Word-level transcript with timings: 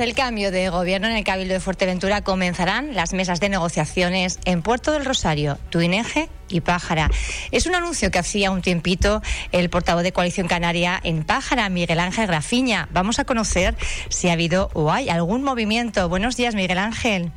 El 0.00 0.14
cambio 0.14 0.52
de 0.52 0.68
gobierno 0.68 1.08
en 1.08 1.16
el 1.16 1.24
Cabildo 1.24 1.54
de 1.54 1.60
Fuerteventura 1.60 2.22
comenzarán 2.22 2.94
las 2.94 3.14
mesas 3.14 3.40
de 3.40 3.48
negociaciones 3.48 4.38
en 4.44 4.62
Puerto 4.62 4.92
del 4.92 5.04
Rosario, 5.04 5.58
Tuineje 5.70 6.28
y 6.48 6.60
Pájara. 6.60 7.10
Es 7.50 7.66
un 7.66 7.74
anuncio 7.74 8.12
que 8.12 8.20
hacía 8.20 8.52
un 8.52 8.62
tiempito 8.62 9.22
el 9.50 9.70
portavoz 9.70 10.04
de 10.04 10.12
Coalición 10.12 10.46
Canaria 10.46 11.00
en 11.02 11.24
Pájara, 11.24 11.68
Miguel 11.68 11.98
Ángel 11.98 12.28
Grafiña. 12.28 12.88
Vamos 12.92 13.18
a 13.18 13.24
conocer 13.24 13.74
si 14.08 14.28
ha 14.28 14.34
habido 14.34 14.70
o 14.72 14.92
hay 14.92 15.08
algún 15.08 15.42
movimiento. 15.42 16.08
Buenos 16.08 16.36
días, 16.36 16.54
Miguel 16.54 16.78
Ángel. 16.78 17.32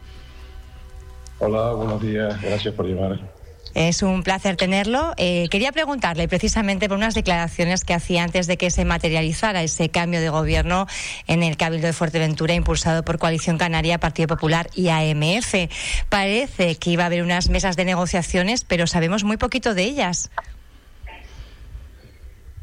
Hola, 1.40 1.72
buenos 1.72 2.00
días. 2.00 2.40
Gracias 2.44 2.76
por 2.76 2.86
llamar. 2.86 3.41
Es 3.74 4.04
un 4.04 4.24
placer 4.24 4.58
tenerlo. 4.58 5.14
Eh, 5.18 5.48
quería 5.50 5.72
preguntarle 5.72 6.28
precisamente 6.28 6.90
por 6.90 6.98
unas 6.98 7.14
declaraciones 7.14 7.86
que 7.86 7.94
hacía 7.94 8.24
antes 8.24 8.48
de 8.48 8.58
que 8.58 8.70
se 8.70 8.84
materializara 8.84 9.64
ese 9.64 9.90
cambio 9.90 10.20
de 10.20 10.30
gobierno 10.30 10.88
en 11.28 11.42
el 11.42 11.56
Cabildo 11.56 11.88
de 11.88 11.94
Fuerteventura 11.94 12.54
impulsado 12.54 13.04
por 13.04 13.18
Coalición 13.18 13.58
Canaria, 13.58 13.98
Partido 13.98 14.28
Popular 14.28 14.70
y 14.76 14.90
AMF. 14.90 15.70
Parece 16.10 16.76
que 16.76 16.90
iba 16.90 17.04
a 17.04 17.06
haber 17.06 17.24
unas 17.24 17.50
mesas 17.50 17.78
de 17.78 17.86
negociaciones, 17.86 18.66
pero 18.66 18.88
sabemos 18.88 19.24
muy 19.24 19.38
poquito 19.38 19.74
de 19.74 19.84
ellas. 19.84 20.30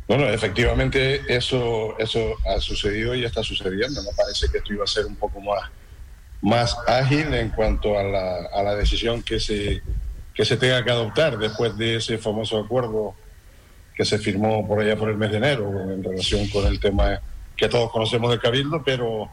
Bueno, 0.06 0.26
efectivamente 0.28 1.22
eso, 1.28 1.98
eso 1.98 2.34
ha 2.46 2.60
sucedido 2.60 3.14
y 3.14 3.24
está 3.24 3.42
sucediendo. 3.42 4.02
Me 4.02 4.12
parece 4.16 4.48
que 4.50 4.58
esto 4.58 4.72
iba 4.72 4.84
a 4.84 4.86
ser 4.86 5.06
un 5.06 5.16
poco 5.16 5.40
más, 5.40 5.70
más 6.42 6.76
ágil 6.86 7.32
en 7.32 7.50
cuanto 7.50 7.98
a 7.98 8.02
la, 8.02 8.36
a 8.52 8.62
la 8.62 8.74
decisión 8.74 9.22
que 9.22 9.40
se 9.40 9.82
que 10.38 10.44
se 10.44 10.56
tenga 10.56 10.84
que 10.84 10.92
adoptar 10.92 11.36
después 11.36 11.76
de 11.76 11.96
ese 11.96 12.16
famoso 12.16 12.60
acuerdo 12.60 13.12
que 13.92 14.04
se 14.04 14.18
firmó 14.18 14.64
por 14.68 14.78
allá 14.78 14.94
por 14.94 15.10
el 15.10 15.16
mes 15.16 15.32
de 15.32 15.38
enero 15.38 15.68
en 15.92 16.04
relación 16.04 16.46
con 16.50 16.64
el 16.64 16.78
tema 16.78 17.20
que 17.56 17.68
todos 17.68 17.90
conocemos 17.90 18.30
del 18.30 18.38
Cabildo, 18.38 18.80
pero 18.84 19.28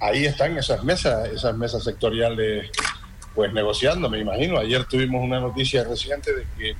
ahí 0.00 0.26
están 0.26 0.58
esas 0.58 0.82
mesas, 0.82 1.28
esas 1.28 1.56
mesas 1.56 1.84
sectoriales, 1.84 2.72
pues 3.36 3.52
negociando, 3.52 4.10
me 4.10 4.18
imagino. 4.18 4.58
Ayer 4.58 4.84
tuvimos 4.86 5.22
una 5.22 5.38
noticia 5.38 5.84
reciente 5.84 6.34
de 6.34 6.44
que, 6.58 6.76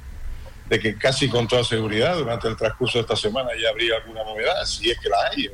de 0.69 0.81
que 0.81 0.99
casi 0.99 1.29
con 1.29 1.47
toda 1.47 1.63
seguridad 1.63 2.17
durante 2.17 2.49
el 2.49 2.57
transcurso 2.57 2.99
de 2.99 3.03
esta 3.03 3.15
semana 3.15 3.51
ya 3.63 3.69
habría 3.69 3.95
alguna 3.99 4.25
novedad, 4.25 4.65
si 4.65 4.91
es 4.91 4.99
que 4.99 5.09
la 5.09 5.19
hay, 5.31 5.49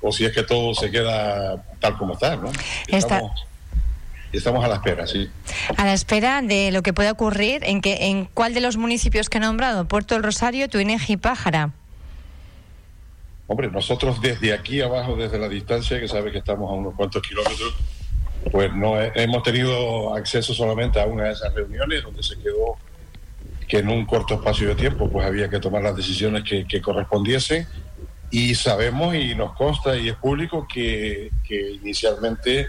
o, 0.00 0.10
si 0.10 0.24
es 0.24 0.32
que 0.32 0.42
todo 0.42 0.72
se 0.74 0.90
queda 0.90 1.62
tal 1.80 1.98
como 1.98 2.14
está, 2.14 2.34
¿no? 2.34 2.50
estamos 2.88 3.51
a 4.44 4.68
la 4.68 4.74
espera, 4.76 5.06
sí. 5.06 5.28
A 5.76 5.84
la 5.84 5.92
espera 5.92 6.42
de 6.42 6.70
lo 6.72 6.82
que 6.82 6.92
pueda 6.92 7.12
ocurrir, 7.12 7.62
¿en, 7.64 7.80
que, 7.80 8.06
en 8.06 8.24
cuál 8.26 8.54
de 8.54 8.60
los 8.60 8.76
municipios 8.76 9.28
que 9.28 9.38
he 9.38 9.40
nombrado? 9.40 9.86
Puerto 9.86 10.14
del 10.14 10.22
Rosario, 10.22 10.68
Tuineji 10.68 11.14
y 11.14 11.16
Pájara. 11.16 11.70
Hombre, 13.46 13.70
nosotros 13.70 14.20
desde 14.20 14.52
aquí 14.52 14.80
abajo, 14.80 15.16
desde 15.16 15.38
la 15.38 15.48
distancia, 15.48 16.00
que 16.00 16.08
sabe 16.08 16.32
que 16.32 16.38
estamos 16.38 16.70
a 16.70 16.74
unos 16.74 16.94
cuantos 16.94 17.22
kilómetros, 17.22 17.74
pues 18.50 18.72
no 18.74 19.00
hemos 19.00 19.42
tenido 19.42 20.14
acceso 20.14 20.54
solamente 20.54 21.00
a 21.00 21.06
una 21.06 21.24
de 21.24 21.32
esas 21.32 21.52
reuniones 21.54 22.02
donde 22.02 22.22
se 22.22 22.38
quedó 22.38 22.76
que 23.68 23.78
en 23.78 23.88
un 23.88 24.04
corto 24.04 24.34
espacio 24.34 24.68
de 24.68 24.74
tiempo 24.74 25.08
pues 25.08 25.24
había 25.26 25.48
que 25.48 25.58
tomar 25.60 25.82
las 25.82 25.96
decisiones 25.96 26.42
que, 26.42 26.66
que 26.66 26.82
correspondiesen 26.82 27.66
y 28.30 28.54
sabemos 28.54 29.14
y 29.14 29.34
nos 29.34 29.54
consta 29.54 29.96
y 29.96 30.08
es 30.08 30.16
público 30.16 30.66
que, 30.66 31.30
que 31.46 31.72
inicialmente 31.72 32.68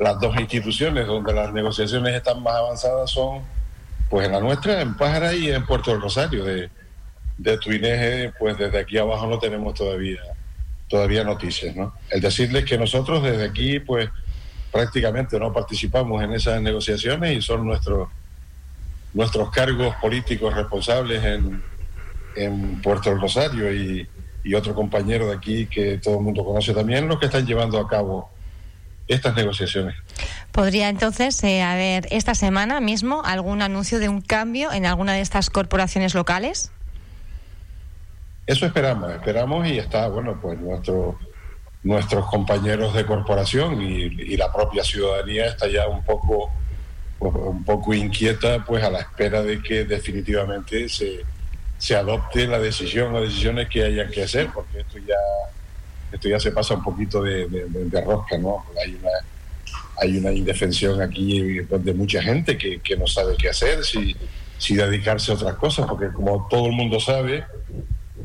las 0.00 0.20
dos 0.20 0.38
instituciones 0.38 1.06
donde 1.06 1.32
las 1.32 1.52
negociaciones 1.52 2.14
están 2.14 2.42
más 2.42 2.54
avanzadas 2.54 3.10
son, 3.10 3.42
pues 4.10 4.26
en 4.26 4.32
la 4.32 4.40
nuestra, 4.40 4.80
en 4.80 4.96
Pájara 4.96 5.34
y 5.34 5.50
en 5.50 5.64
Puerto 5.66 5.90
del 5.90 6.00
Rosario. 6.00 6.44
De, 6.44 6.70
de 7.36 7.58
Tuineje, 7.58 8.32
pues 8.38 8.56
desde 8.56 8.78
aquí 8.78 8.98
abajo 8.98 9.26
no 9.26 9.38
tenemos 9.38 9.74
todavía, 9.74 10.20
todavía 10.88 11.24
noticias, 11.24 11.74
¿no? 11.74 11.94
El 12.10 12.20
decirles 12.20 12.64
que 12.64 12.78
nosotros 12.78 13.22
desde 13.22 13.44
aquí, 13.44 13.80
pues 13.80 14.08
prácticamente 14.70 15.38
no 15.38 15.52
participamos 15.52 16.22
en 16.22 16.32
esas 16.32 16.60
negociaciones 16.60 17.36
y 17.36 17.42
son 17.42 17.66
nuestros 17.66 18.08
nuestros 19.12 19.50
cargos 19.50 19.94
políticos 20.02 20.52
responsables 20.54 21.22
en, 21.22 21.62
en 22.34 22.82
Puerto 22.82 23.10
del 23.10 23.20
Rosario 23.20 23.72
y, 23.72 24.08
y 24.42 24.54
otro 24.54 24.74
compañero 24.74 25.28
de 25.28 25.36
aquí 25.36 25.66
que 25.66 25.98
todo 25.98 26.18
el 26.18 26.24
mundo 26.24 26.44
conoce 26.44 26.74
también, 26.74 27.06
los 27.06 27.20
que 27.20 27.26
están 27.26 27.46
llevando 27.46 27.78
a 27.78 27.88
cabo 27.88 28.33
estas 29.08 29.34
negociaciones. 29.34 29.96
¿Podría 30.52 30.88
entonces 30.88 31.42
eh, 31.44 31.62
haber 31.62 32.06
esta 32.10 32.34
semana 32.34 32.80
mismo 32.80 33.22
algún 33.24 33.62
anuncio 33.62 33.98
de 33.98 34.08
un 34.08 34.20
cambio 34.20 34.72
en 34.72 34.86
alguna 34.86 35.12
de 35.12 35.20
estas 35.20 35.50
corporaciones 35.50 36.14
locales? 36.14 36.70
Eso 38.46 38.66
esperamos, 38.66 39.10
esperamos 39.10 39.66
y 39.66 39.78
está, 39.78 40.08
bueno, 40.08 40.38
pues 40.40 40.58
nuestro, 40.60 41.18
nuestros 41.82 42.26
compañeros 42.26 42.94
de 42.94 43.06
corporación 43.06 43.80
y, 43.80 44.36
la 44.36 44.52
propia 44.52 44.84
ciudadanía 44.84 45.46
está 45.46 45.66
ya 45.68 45.88
un 45.88 46.02
poco, 46.02 46.50
un 47.20 47.64
poco 47.64 47.94
inquieta, 47.94 48.64
pues 48.64 48.84
a 48.84 48.90
la 48.90 49.00
espera 49.00 49.42
de 49.42 49.62
que 49.62 49.84
definitivamente 49.84 50.88
se, 50.88 51.22
se 51.78 51.96
adopte 51.96 52.46
la 52.46 52.58
decisión 52.58 53.14
o 53.14 53.20
decisiones 53.20 53.68
que 53.68 53.84
hayan 53.84 54.10
que 54.10 54.24
hacer, 54.24 54.50
porque 54.52 54.80
esto 54.80 54.98
ya 54.98 55.16
esto 56.12 56.28
ya 56.28 56.38
se 56.38 56.52
pasa 56.52 56.74
un 56.74 56.82
poquito 56.82 57.22
de, 57.22 57.46
rosca, 58.04 58.38
¿no? 58.38 58.64
Hay 58.82 58.94
una, 58.94 59.10
hay 60.00 60.16
una 60.18 60.32
indefensión 60.32 61.00
aquí 61.00 61.60
de 61.60 61.94
mucha 61.94 62.22
gente 62.22 62.56
que, 62.56 62.80
que 62.80 62.96
no 62.96 63.06
sabe 63.06 63.36
qué 63.36 63.48
hacer, 63.48 63.84
si, 63.84 64.16
si 64.58 64.74
dedicarse 64.74 65.32
a 65.32 65.34
otras 65.34 65.54
cosas, 65.56 65.86
porque 65.86 66.08
como 66.12 66.46
todo 66.48 66.66
el 66.66 66.72
mundo 66.72 67.00
sabe, 67.00 67.44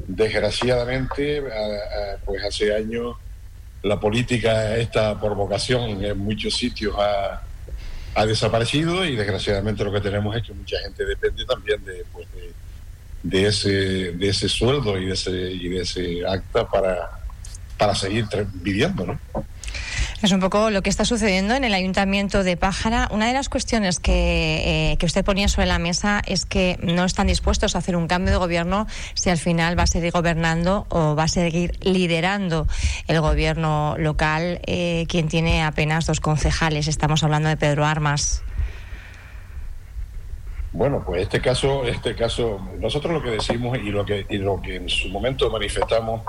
desgraciadamente, 0.07 1.44
pues 2.25 2.44
hace 2.44 2.75
años 2.75 3.16
la 3.84 4.00
política 4.00 4.75
esta 4.78 5.19
por 5.19 5.35
vocación 5.35 6.03
en 6.03 6.17
muchos 6.17 6.56
sitios 6.56 6.96
ha, 6.97 7.41
ha, 8.16 8.25
desaparecido 8.25 9.06
y 9.06 9.16
desgraciadamente 9.16 9.85
lo 9.85 9.91
que 9.94 10.01
tenemos 10.01 10.35
es 10.35 10.44
que 10.44 10.53
mucha 10.53 10.78
gente 10.79 11.06
depende 11.06 11.46
también 11.46 11.84
de, 11.85 12.03
pues 12.11 12.28
de, 12.34 12.51
de 13.23 13.47
ese, 13.47 13.69
de 14.13 14.29
ese 14.29 14.50
sueldo 14.50 14.97
y 14.97 15.06
de 15.06 15.13
ese, 15.13 15.31
y 15.31 15.69
de 15.69 15.81
ese 15.81 16.28
acta 16.28 16.67
para, 16.67 17.19
para 17.79 17.95
seguir 17.95 18.28
viviendo, 18.62 19.06
¿no? 19.06 19.19
Es 20.22 20.34
un 20.34 20.41
poco 20.41 20.69
lo 20.69 20.81
que 20.81 20.90
está 20.90 21.06
sucediendo 21.06 21.56
en 21.56 21.63
el 21.63 21.73
Ayuntamiento 21.73 22.44
de 22.44 22.57
Pájara. 22.57 23.07
Una 23.09 23.28
de 23.28 23.34
las 23.34 23.47
cuestiones 23.47 24.01
que, 24.01 24.91
eh, 24.91 24.97
que, 24.97 25.06
usted 25.06 25.23
ponía 25.23 25.47
sobre 25.47 25.67
la 25.67 25.79
mesa 25.79 26.22
es 26.28 26.45
que 26.45 26.78
no 26.81 27.06
están 27.06 27.28
dispuestos 27.28 27.73
a 27.73 27.78
hacer 27.78 27.95
un 27.95 28.07
cambio 28.07 28.34
de 28.34 28.38
gobierno 28.38 28.85
si 29.13 29.29
al 29.29 29.38
final 29.38 29.79
va 29.79 29.84
a 29.84 29.88
seguir 29.88 30.12
gobernando 30.12 30.85
o 30.90 31.16
va 31.16 31.23
a 31.23 31.28
seguir 31.29 31.72
liderando 31.85 32.67
el 33.07 33.22
gobierno 33.22 33.96
local, 33.97 34.59
eh, 34.67 35.06
quien 35.07 35.29
tiene 35.29 35.63
apenas 35.63 36.06
dos 36.06 36.19
concejales. 36.19 36.90
Estamos 36.90 37.23
hablando 37.23 37.47
de 37.47 37.56
Pedro 37.56 37.85
Armas. 37.85 38.44
Bueno, 40.73 41.01
pues 41.06 41.22
este 41.23 41.40
caso, 41.40 41.85
este 41.85 42.13
caso, 42.13 42.59
nosotros 42.78 43.13
lo 43.13 43.23
que 43.23 43.31
decimos 43.31 43.78
y 43.78 43.90
lo 43.90 44.06
que, 44.06 44.25
y 44.29 44.38
lo 44.38 44.61
que 44.61 44.75
en 44.75 44.90
su 44.90 45.07
momento 45.07 45.50
manifestamos 45.50 46.23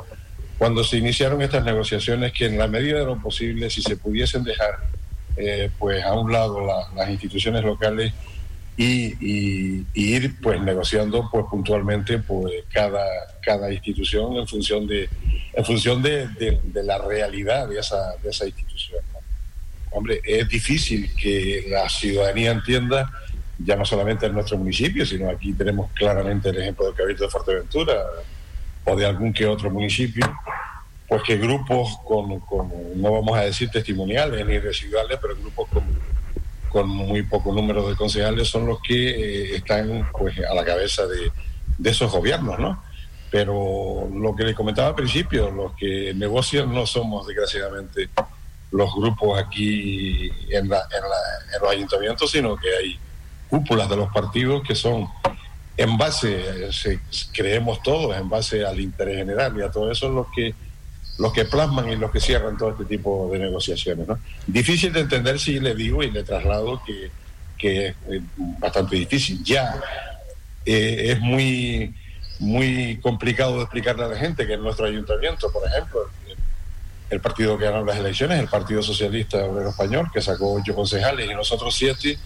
cuando 0.61 0.85
se 0.85 0.99
iniciaron 0.99 1.41
estas 1.41 1.65
negociaciones 1.65 2.35
que 2.35 2.45
en 2.45 2.59
la 2.59 2.69
medida 2.69 2.99
de 2.99 3.07
lo 3.07 3.19
posible, 3.19 3.71
si 3.71 3.81
se 3.81 3.97
pudiesen 3.97 4.45
dejar 4.45 4.91
eh, 5.39 5.71
pues 5.79 6.05
a 6.05 6.13
un 6.13 6.31
lado 6.31 6.61
las 6.95 7.09
instituciones 7.09 7.65
locales 7.65 8.13
y, 8.77 9.87
ir 9.95 10.37
pues 10.43 10.61
negociando 10.61 11.31
pues 11.33 11.47
puntualmente 11.51 12.19
pues 12.19 12.53
cada, 12.71 13.03
cada 13.41 13.73
institución 13.73 14.37
en 14.37 14.47
función 14.47 14.87
de 14.87 15.09
en 15.55 15.65
función 15.65 16.03
de, 16.03 16.29
la 16.75 16.99
realidad 16.99 17.67
de 17.67 17.79
esa, 17.79 18.17
de 18.23 18.29
esa 18.29 18.45
institución. 18.45 19.01
Hombre, 19.93 20.21
es 20.23 20.47
difícil 20.47 21.11
que 21.17 21.69
la 21.71 21.89
ciudadanía 21.89 22.51
entienda 22.51 23.11
ya 23.57 23.77
no 23.77 23.87
solamente 23.87 24.27
en 24.27 24.35
nuestro 24.35 24.59
municipio, 24.59 25.07
sino 25.07 25.31
aquí 25.31 25.55
tenemos 25.55 25.91
claramente 25.93 26.51
el 26.51 26.59
ejemplo 26.59 26.85
del 26.85 26.95
Cabildo 26.95 27.25
de 27.25 27.31
Fuerteventura, 27.31 27.95
o 28.85 28.97
de 28.97 29.07
algún 29.07 29.33
que 29.33 29.47
otro 29.47 29.71
municipio, 29.71 30.25
pues 31.09 31.23
que 31.23 31.37
grupos 31.37 31.99
con, 32.05 32.29
no 32.97 33.13
vamos 33.13 33.37
a 33.37 33.43
decir 33.43 33.69
testimoniales 33.71 34.47
ni 34.47 34.59
residuales, 34.59 35.19
pero 35.21 35.37
grupos 35.37 35.69
con, 36.69 36.89
muy 36.89 37.23
poco 37.25 37.53
número 37.53 37.89
de 37.89 37.97
concejales 37.97 38.49
son 38.49 38.67
los 38.67 38.81
que 38.81 39.11
eh, 39.11 39.57
están 39.57 40.09
pues 40.13 40.39
a 40.39 40.55
la 40.55 40.65
cabeza 40.65 41.03
de, 41.07 41.33
esos 41.91 42.13
gobiernos, 42.13 42.59
¿no? 42.59 42.83
Pero 43.31 44.09
lo 44.15 44.37
que 44.37 44.45
le 44.45 44.55
comentaba 44.55 44.89
al 44.89 44.95
principio, 44.95 45.51
los 45.51 45.73
que 45.75 46.13
negocian 46.15 46.73
no 46.73 46.87
somos 46.87 47.27
desgraciadamente 47.27 48.09
los 48.71 48.95
grupos 48.95 49.41
aquí 49.41 50.31
en, 50.49 50.69
la, 50.69 50.83
en, 50.93 51.03
la, 51.03 51.57
en 51.57 51.63
los 51.63 51.71
ayuntamientos, 51.71 52.31
sino 52.31 52.57
que 52.57 52.69
hay 52.69 52.99
cúpulas 53.49 53.89
de 53.89 53.97
los 53.97 54.13
partidos 54.13 54.63
que 54.63 54.77
son 54.77 55.09
en 55.81 55.97
base, 55.97 56.69
creemos 57.33 57.83
todos, 57.83 58.15
en 58.15 58.29
base 58.29 58.67
al 58.67 58.79
interés 58.79 59.17
general 59.17 59.57
y 59.57 59.63
a 59.63 59.71
todo 59.71 59.91
eso 59.91 60.11
los 60.11 60.27
que 60.35 60.55
los 61.19 61.33
que 61.33 61.47
plasman 61.47 61.91
y 61.91 61.97
los 61.97 62.11
que 62.11 62.21
cierran 62.21 62.59
todo 62.59 62.71
este 62.71 62.85
tipo 62.85 63.31
de 63.33 63.39
negociaciones. 63.39 64.07
Difícil 64.47 64.93
de 64.93 65.01
entender 65.01 65.39
si 65.39 65.59
le 65.59 65.75
digo 65.75 66.03
y 66.03 66.11
le 66.11 66.23
traslado 66.23 66.83
que, 66.85 67.11
que 67.57 67.89
es 67.89 68.23
bastante 68.59 68.97
difícil. 68.97 69.43
Ya 69.43 69.81
eh, 70.67 71.13
es 71.13 71.21
muy, 71.21 71.95
muy 72.39 72.99
complicado 73.03 73.57
de 73.57 73.63
explicarle 73.63 74.05
a 74.05 74.09
la 74.09 74.17
gente 74.17 74.47
que 74.47 74.55
en 74.55 74.63
nuestro 74.63 74.85
ayuntamiento, 74.85 75.51
por 75.51 75.67
ejemplo, 75.67 76.01
el 77.09 77.21
partido 77.21 77.57
que 77.57 77.65
ganó 77.65 77.85
las 77.85 77.99
elecciones, 77.99 78.39
el 78.39 78.49
Partido 78.49 78.83
Socialista 78.83 79.45
Obrero 79.45 79.71
Español, 79.71 80.09
que 80.13 80.21
sacó 80.21 80.55
ocho 80.55 80.75
concejales 80.75 81.31
y 81.31 81.35
nosotros 81.35 81.75
siete, 81.75 82.19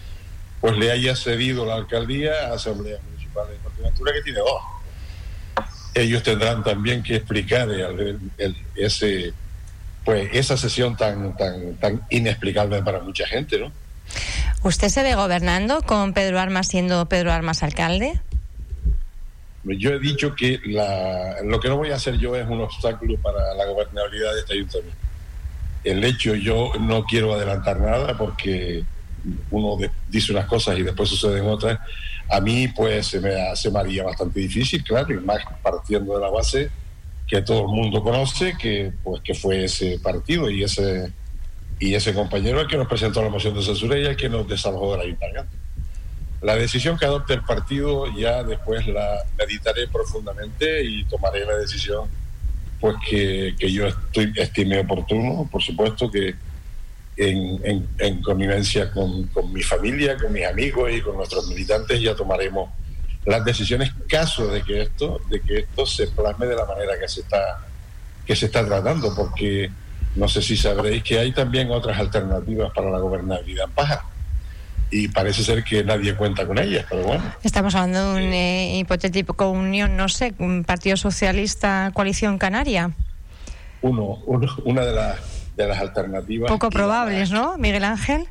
pues 0.59 0.77
le 0.77 0.91
haya 0.91 1.15
cedido 1.15 1.65
la 1.65 1.75
alcaldía 1.75 2.49
a 2.49 2.53
Asamblea 2.53 2.99
De 3.43 3.57
Fuerteventura, 3.57 4.13
que 4.13 4.21
tiene 4.21 4.39
dos. 4.39 4.61
Ellos 5.93 6.23
tendrán 6.23 6.63
también 6.63 7.03
que 7.03 7.17
explicar 7.17 7.69
ese, 8.75 9.33
pues, 10.03 10.29
esa 10.33 10.57
sesión 10.57 10.95
tan, 10.97 11.35
tan, 11.37 11.75
tan 11.75 12.01
inexplicable 12.09 12.81
para 12.81 12.99
mucha 12.99 13.25
gente, 13.27 13.59
¿no? 13.59 13.71
¿Usted 14.63 14.89
se 14.89 15.03
ve 15.03 15.15
gobernando 15.15 15.81
con 15.83 16.13
Pedro 16.13 16.39
Armas 16.39 16.67
siendo 16.67 17.05
Pedro 17.07 17.31
Armas 17.31 17.63
alcalde? 17.63 18.19
Yo 19.63 19.91
he 19.91 19.99
dicho 19.99 20.35
que 20.35 20.59
la, 20.65 21.41
lo 21.43 21.59
que 21.59 21.69
no 21.69 21.77
voy 21.77 21.91
a 21.91 21.95
hacer 21.95 22.17
yo 22.17 22.35
es 22.35 22.47
un 22.47 22.61
obstáculo 22.61 23.17
para 23.17 23.53
la 23.55 23.65
gobernabilidad 23.65 24.33
de 24.33 24.39
este 24.41 24.53
ayuntamiento. 24.53 24.97
El 25.83 26.03
hecho, 26.03 26.35
yo 26.35 26.71
no 26.79 27.03
quiero 27.05 27.33
adelantar 27.33 27.79
nada 27.79 28.17
porque 28.17 28.83
uno 29.49 29.77
dice 30.07 30.31
unas 30.31 30.45
cosas 30.45 30.77
y 30.77 30.83
después 30.83 31.09
suceden 31.09 31.45
otras. 31.47 31.79
A 32.29 32.39
mí, 32.39 32.67
pues, 32.69 33.07
se 33.07 33.19
me, 33.19 33.33
hace 33.49 33.69
me 33.69 33.79
haría 33.79 34.03
bastante 34.03 34.39
difícil, 34.39 34.83
claro, 34.83 35.13
y 35.13 35.17
más 35.17 35.39
partiendo 35.61 36.15
de 36.15 36.21
la 36.21 36.29
base 36.29 36.69
que 37.27 37.41
todo 37.41 37.61
el 37.61 37.67
mundo 37.67 38.03
conoce, 38.03 38.55
que, 38.57 38.91
pues, 39.03 39.21
que 39.21 39.33
fue 39.33 39.65
ese 39.65 39.99
partido 39.99 40.49
y 40.49 40.63
ese, 40.63 41.11
y 41.79 41.93
ese 41.93 42.13
compañero 42.13 42.61
el 42.61 42.67
que 42.67 42.77
nos 42.77 42.87
presentó 42.87 43.21
la 43.21 43.29
moción 43.29 43.55
de 43.55 43.63
censura 43.63 43.97
y 43.97 44.05
el 44.05 44.15
que 44.15 44.29
nos 44.29 44.47
desalojó 44.47 44.93
del 44.93 45.01
ayuntamiento. 45.01 45.51
La 46.41 46.55
decisión 46.55 46.97
que 46.97 47.05
adopte 47.05 47.33
el 47.33 47.41
partido 47.41 48.05
ya 48.15 48.43
después 48.43 48.85
la 48.87 49.23
meditaré 49.37 49.87
profundamente 49.87 50.83
y 50.83 51.03
tomaré 51.05 51.45
la 51.45 51.57
decisión 51.57 52.07
pues 52.79 52.95
que, 53.07 53.55
yo 53.71 53.87
estoy, 53.87 54.31
estime 54.35 54.79
oportuno, 54.79 55.47
por 55.51 55.63
supuesto 55.63 56.11
que 56.11 56.35
en, 57.17 57.87
en, 57.97 58.21
connivencia 58.21 58.91
con, 58.91 59.29
mi 59.51 59.63
familia, 59.63 60.17
con 60.17 60.33
mis 60.33 60.45
amigos 60.45 60.91
y 60.91 61.01
con 61.01 61.15
nuestros 61.15 61.47
militantes 61.47 62.01
ya 62.01 62.15
tomaremos 62.15 62.69
las 63.25 63.43
decisiones 63.43 63.91
caso 64.07 64.47
de 64.47 64.61
que 64.61 64.81
esto, 64.81 65.21
de 65.29 65.41
que 65.41 65.59
esto 65.59 65.85
se 65.85 66.07
plasme 66.07 66.45
de 66.45 66.55
la 66.55 66.65
manera 66.65 66.93
que 66.99 67.07
se 67.07 67.21
está, 67.21 67.65
que 68.25 68.35
se 68.35 68.47
está 68.47 68.65
tratando, 68.65 69.15
porque 69.15 69.71
no 70.15 70.27
sé 70.27 70.41
si 70.41 70.55
sabréis 70.55 71.03
que 71.03 71.19
hay 71.19 71.31
también 71.31 71.71
otras 71.71 71.97
alternativas 71.97 72.71
para 72.73 72.89
la 72.91 72.99
gobernabilidad 72.99 73.65
en 73.65 73.71
Pájaro 73.71 74.15
y 74.91 75.07
parece 75.07 75.43
ser 75.43 75.63
que 75.63 75.83
nadie 75.83 76.15
cuenta 76.15 76.45
con 76.45 76.59
ella, 76.59 76.85
pero 76.89 77.03
bueno. 77.03 77.23
Estamos 77.43 77.73
hablando 77.75 78.13
de 78.13 78.25
un 78.25 78.33
eh, 78.33 78.77
hipotético 78.77 79.49
unión, 79.49 79.97
no 79.97 80.07
sé, 80.09 80.33
un 80.37 80.63
Partido 80.63 80.95
Socialista, 80.95 81.91
Coalición 81.93 82.37
Canaria. 82.37 82.91
Uno, 83.81 84.19
una 84.63 84.85
de 84.85 84.93
las, 84.93 85.44
de 85.55 85.67
las 85.67 85.79
alternativas. 85.79 86.51
Poco 86.51 86.69
probables, 86.69 87.31
¿no, 87.31 87.57
Miguel 87.57 87.83
Ángel? 87.83 88.27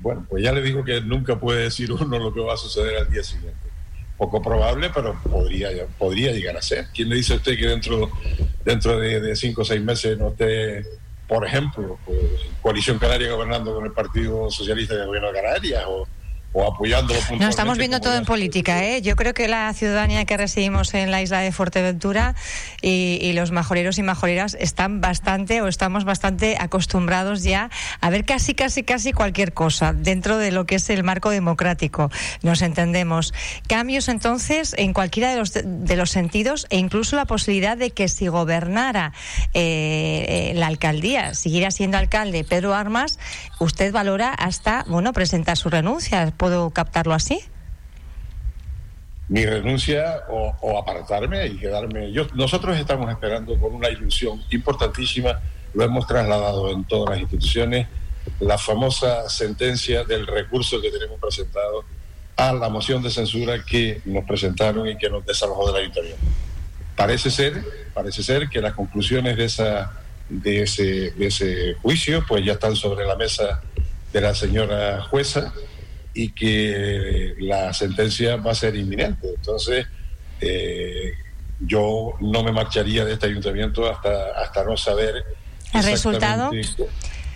Bueno, 0.00 0.26
pues 0.28 0.42
ya 0.42 0.52
le 0.52 0.62
digo 0.62 0.84
que 0.84 1.00
nunca 1.00 1.38
puede 1.38 1.62
decir 1.62 1.92
uno 1.92 2.18
lo 2.18 2.32
que 2.32 2.40
va 2.40 2.54
a 2.54 2.56
suceder 2.56 2.96
al 2.98 3.10
día 3.10 3.22
siguiente. 3.22 3.68
Poco 4.16 4.42
probable, 4.42 4.90
pero 4.92 5.20
podría, 5.22 5.70
podría 5.96 6.32
llegar 6.32 6.56
a 6.56 6.62
ser. 6.62 6.86
¿Quién 6.94 7.08
le 7.08 7.16
dice 7.16 7.34
a 7.34 7.36
usted 7.36 7.56
que 7.56 7.66
dentro, 7.66 8.10
dentro 8.64 8.98
de, 8.98 9.20
de 9.20 9.36
cinco 9.36 9.62
o 9.62 9.64
seis 9.64 9.80
meses 9.80 10.18
no 10.18 10.28
esté 10.28 10.84
por 11.28 11.44
ejemplo, 11.44 11.98
pues, 12.06 12.18
Coalición 12.62 12.98
Canaria 12.98 13.30
gobernando 13.30 13.74
con 13.74 13.84
el 13.84 13.92
Partido 13.92 14.50
Socialista 14.50 14.96
de 14.96 15.04
Gobierno 15.04 15.28
de 15.30 15.40
Canarias 15.40 15.84
o 15.86 16.08
o 16.52 16.66
apoyándolo 16.66 17.20
No, 17.38 17.48
estamos 17.48 17.76
viendo 17.78 18.00
todo 18.00 18.14
en 18.14 18.24
política, 18.24 18.84
¿eh? 18.84 19.02
Yo 19.02 19.16
creo 19.16 19.34
que 19.34 19.48
la 19.48 19.72
ciudadanía 19.74 20.24
que 20.24 20.36
residimos 20.36 20.94
en 20.94 21.10
la 21.10 21.20
isla 21.20 21.40
de 21.40 21.52
Fuerteventura 21.52 22.34
y, 22.80 23.32
los 23.38 23.52
majoreros 23.52 23.98
y 23.98 24.02
majoreras 24.02 24.56
están 24.58 25.00
bastante 25.00 25.60
o 25.60 25.68
estamos 25.68 26.04
bastante 26.04 26.56
acostumbrados 26.58 27.42
ya 27.42 27.70
a 28.00 28.10
ver 28.10 28.24
casi, 28.24 28.54
casi, 28.54 28.82
casi 28.82 29.12
cualquier 29.12 29.52
cosa 29.52 29.92
dentro 29.92 30.38
de 30.38 30.50
lo 30.50 30.64
que 30.64 30.76
es 30.76 30.90
el 30.90 31.04
marco 31.04 31.30
democrático. 31.30 32.10
Nos 32.42 32.62
entendemos. 32.62 33.34
Cambios 33.68 34.08
entonces 34.08 34.74
en 34.78 34.94
cualquiera 34.94 35.30
de 35.30 35.36
los, 35.36 35.52
de 35.52 35.96
los 35.96 36.10
sentidos 36.10 36.66
e 36.70 36.78
incluso 36.78 37.16
la 37.16 37.26
posibilidad 37.26 37.76
de 37.76 37.90
que 37.90 38.08
si 38.08 38.26
gobernara 38.28 39.12
eh, 39.52 40.24
eh, 40.28 40.52
la 40.54 40.66
alcaldía, 40.66 41.34
siguiera 41.34 41.70
siendo 41.70 41.98
alcalde 41.98 42.42
Pedro 42.42 42.74
Armas, 42.74 43.18
usted 43.60 43.92
valora 43.92 44.30
hasta, 44.30 44.84
bueno, 44.88 45.12
presentar 45.12 45.56
su 45.56 45.68
renuncia 45.68 46.32
¿Puedo 46.38 46.70
captarlo 46.70 47.14
así? 47.14 47.40
Mi 49.28 49.44
renuncia 49.44 50.22
o, 50.30 50.78
apartarme 50.78 51.46
y 51.48 51.58
quedarme. 51.58 52.10
Nosotros 52.34 52.78
estamos 52.78 53.10
esperando 53.10 53.58
con 53.58 53.74
una 53.74 53.90
ilusión 53.90 54.42
importantísima, 54.50 55.40
lo 55.74 55.84
hemos 55.84 56.06
trasladado 56.06 56.70
en 56.70 56.84
todas 56.84 57.10
las 57.10 57.20
instituciones, 57.20 57.88
la 58.40 58.56
famosa 58.56 59.28
sentencia 59.28 60.04
del 60.04 60.26
recurso 60.26 60.80
que 60.80 60.90
tenemos 60.90 61.20
presentado 61.20 61.84
a 62.36 62.52
la 62.52 62.68
moción 62.68 63.02
de 63.02 63.10
censura 63.10 63.64
que 63.64 64.00
nos 64.04 64.24
presentaron 64.24 64.88
y 64.88 64.96
que 64.96 65.10
nos 65.10 65.26
desalojó 65.26 65.66
del 65.72 65.82
ayuntamiento. 65.82 66.24
Parece 66.96 67.30
ser, 67.30 67.64
parece 67.92 68.22
ser 68.22 68.48
que 68.48 68.60
las 68.60 68.74
conclusiones 68.74 69.36
de 69.36 69.44
esa 69.44 69.92
de 70.28 70.62
ese, 70.62 71.10
de 71.12 71.26
ese 71.26 71.74
juicio 71.80 72.22
pues 72.28 72.44
ya 72.44 72.52
están 72.52 72.76
sobre 72.76 73.06
la 73.06 73.16
mesa 73.16 73.62
de 74.12 74.20
la 74.20 74.34
señora 74.34 75.02
jueza 75.02 75.52
y 76.18 76.30
que 76.30 77.36
la 77.38 77.72
sentencia 77.72 78.34
va 78.38 78.50
a 78.50 78.54
ser 78.54 78.74
inminente. 78.74 79.28
Entonces, 79.36 79.86
eh, 80.40 81.12
yo 81.60 82.14
no 82.20 82.42
me 82.42 82.50
marcharía 82.50 83.04
de 83.04 83.12
este 83.12 83.26
ayuntamiento 83.26 83.88
hasta, 83.88 84.32
hasta 84.42 84.64
no 84.64 84.76
saber 84.76 85.24
el 85.72 85.84
resultado 85.84 86.50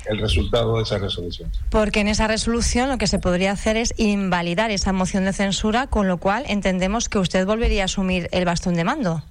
el 0.06 0.18
resultado 0.18 0.78
de 0.78 0.82
esa 0.82 0.98
resolución. 0.98 1.48
Porque 1.70 2.00
en 2.00 2.08
esa 2.08 2.26
resolución 2.26 2.88
lo 2.88 2.98
que 2.98 3.06
se 3.06 3.20
podría 3.20 3.52
hacer 3.52 3.76
es 3.76 3.94
invalidar 3.98 4.72
esa 4.72 4.92
moción 4.92 5.24
de 5.26 5.32
censura, 5.32 5.86
con 5.86 6.08
lo 6.08 6.16
cual 6.16 6.42
entendemos 6.48 7.08
que 7.08 7.20
usted 7.20 7.46
volvería 7.46 7.82
a 7.82 7.84
asumir 7.84 8.28
el 8.32 8.44
bastón 8.44 8.74
de 8.74 8.82
mando. 8.82 9.22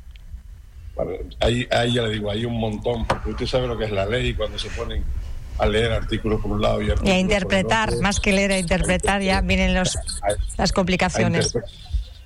ahí, 1.42 1.68
ahí 1.72 1.96
ya 1.96 2.04
le 2.04 2.12
digo, 2.12 2.32
hay 2.32 2.46
un 2.46 2.58
montón, 2.58 3.06
porque 3.06 3.32
usted 3.32 3.48
sabe 3.48 3.68
lo 3.68 3.78
que 3.78 3.84
es 3.84 3.92
la 3.92 4.06
ley 4.06 4.34
cuando 4.34 4.58
se 4.58 4.70
ponen 4.70 5.04
a 5.58 5.66
leer 5.66 5.92
artículos 5.92 6.42
por 6.42 6.52
un 6.52 6.62
lado 6.62 6.82
y, 6.82 6.90
a 6.90 7.20
interpretar, 7.20 7.96
más 7.98 8.20
que 8.20 8.32
leer 8.32 8.52
a 8.52 8.60
interpretar, 8.60 9.22
ya 9.22 9.42
vienen 9.42 9.74
los, 9.74 9.98
las 10.58 10.72
complicaciones. 10.72 11.54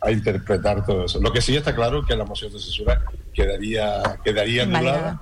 A, 0.01 0.11
interpretar 0.11 0.85
todo 0.85 1.05
eso. 1.05 1.19
Lo 1.19 1.31
que 1.33 1.41
sí 1.41 1.55
está 1.55 1.73
claro 1.75 2.01
es 2.01 2.05
que 2.05 2.15
la 2.15 2.25
moción 2.25 2.53
de 2.53 2.59
censura 2.59 3.01
quedaría, 3.33 4.19
quedaría 4.23 4.63
anulada, 4.63 5.21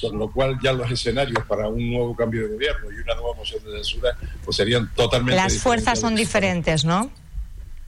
con 0.00 0.18
lo 0.18 0.30
cual 0.30 0.58
ya 0.62 0.72
los 0.72 0.90
escenarios 0.90 1.44
para 1.46 1.68
un 1.68 1.90
nuevo 1.90 2.16
cambio 2.16 2.42
de 2.42 2.54
gobierno 2.54 2.90
y 2.90 2.96
una 2.96 3.14
nueva 3.14 3.34
moción 3.36 3.62
de 3.64 3.72
censura 3.72 4.16
pues 4.44 4.56
serían 4.56 4.90
totalmente 4.94 5.36
Las 5.36 5.58
fuerzas 5.58 6.00
son 6.00 6.16
diferentes, 6.16 6.84
¿no? 6.84 7.10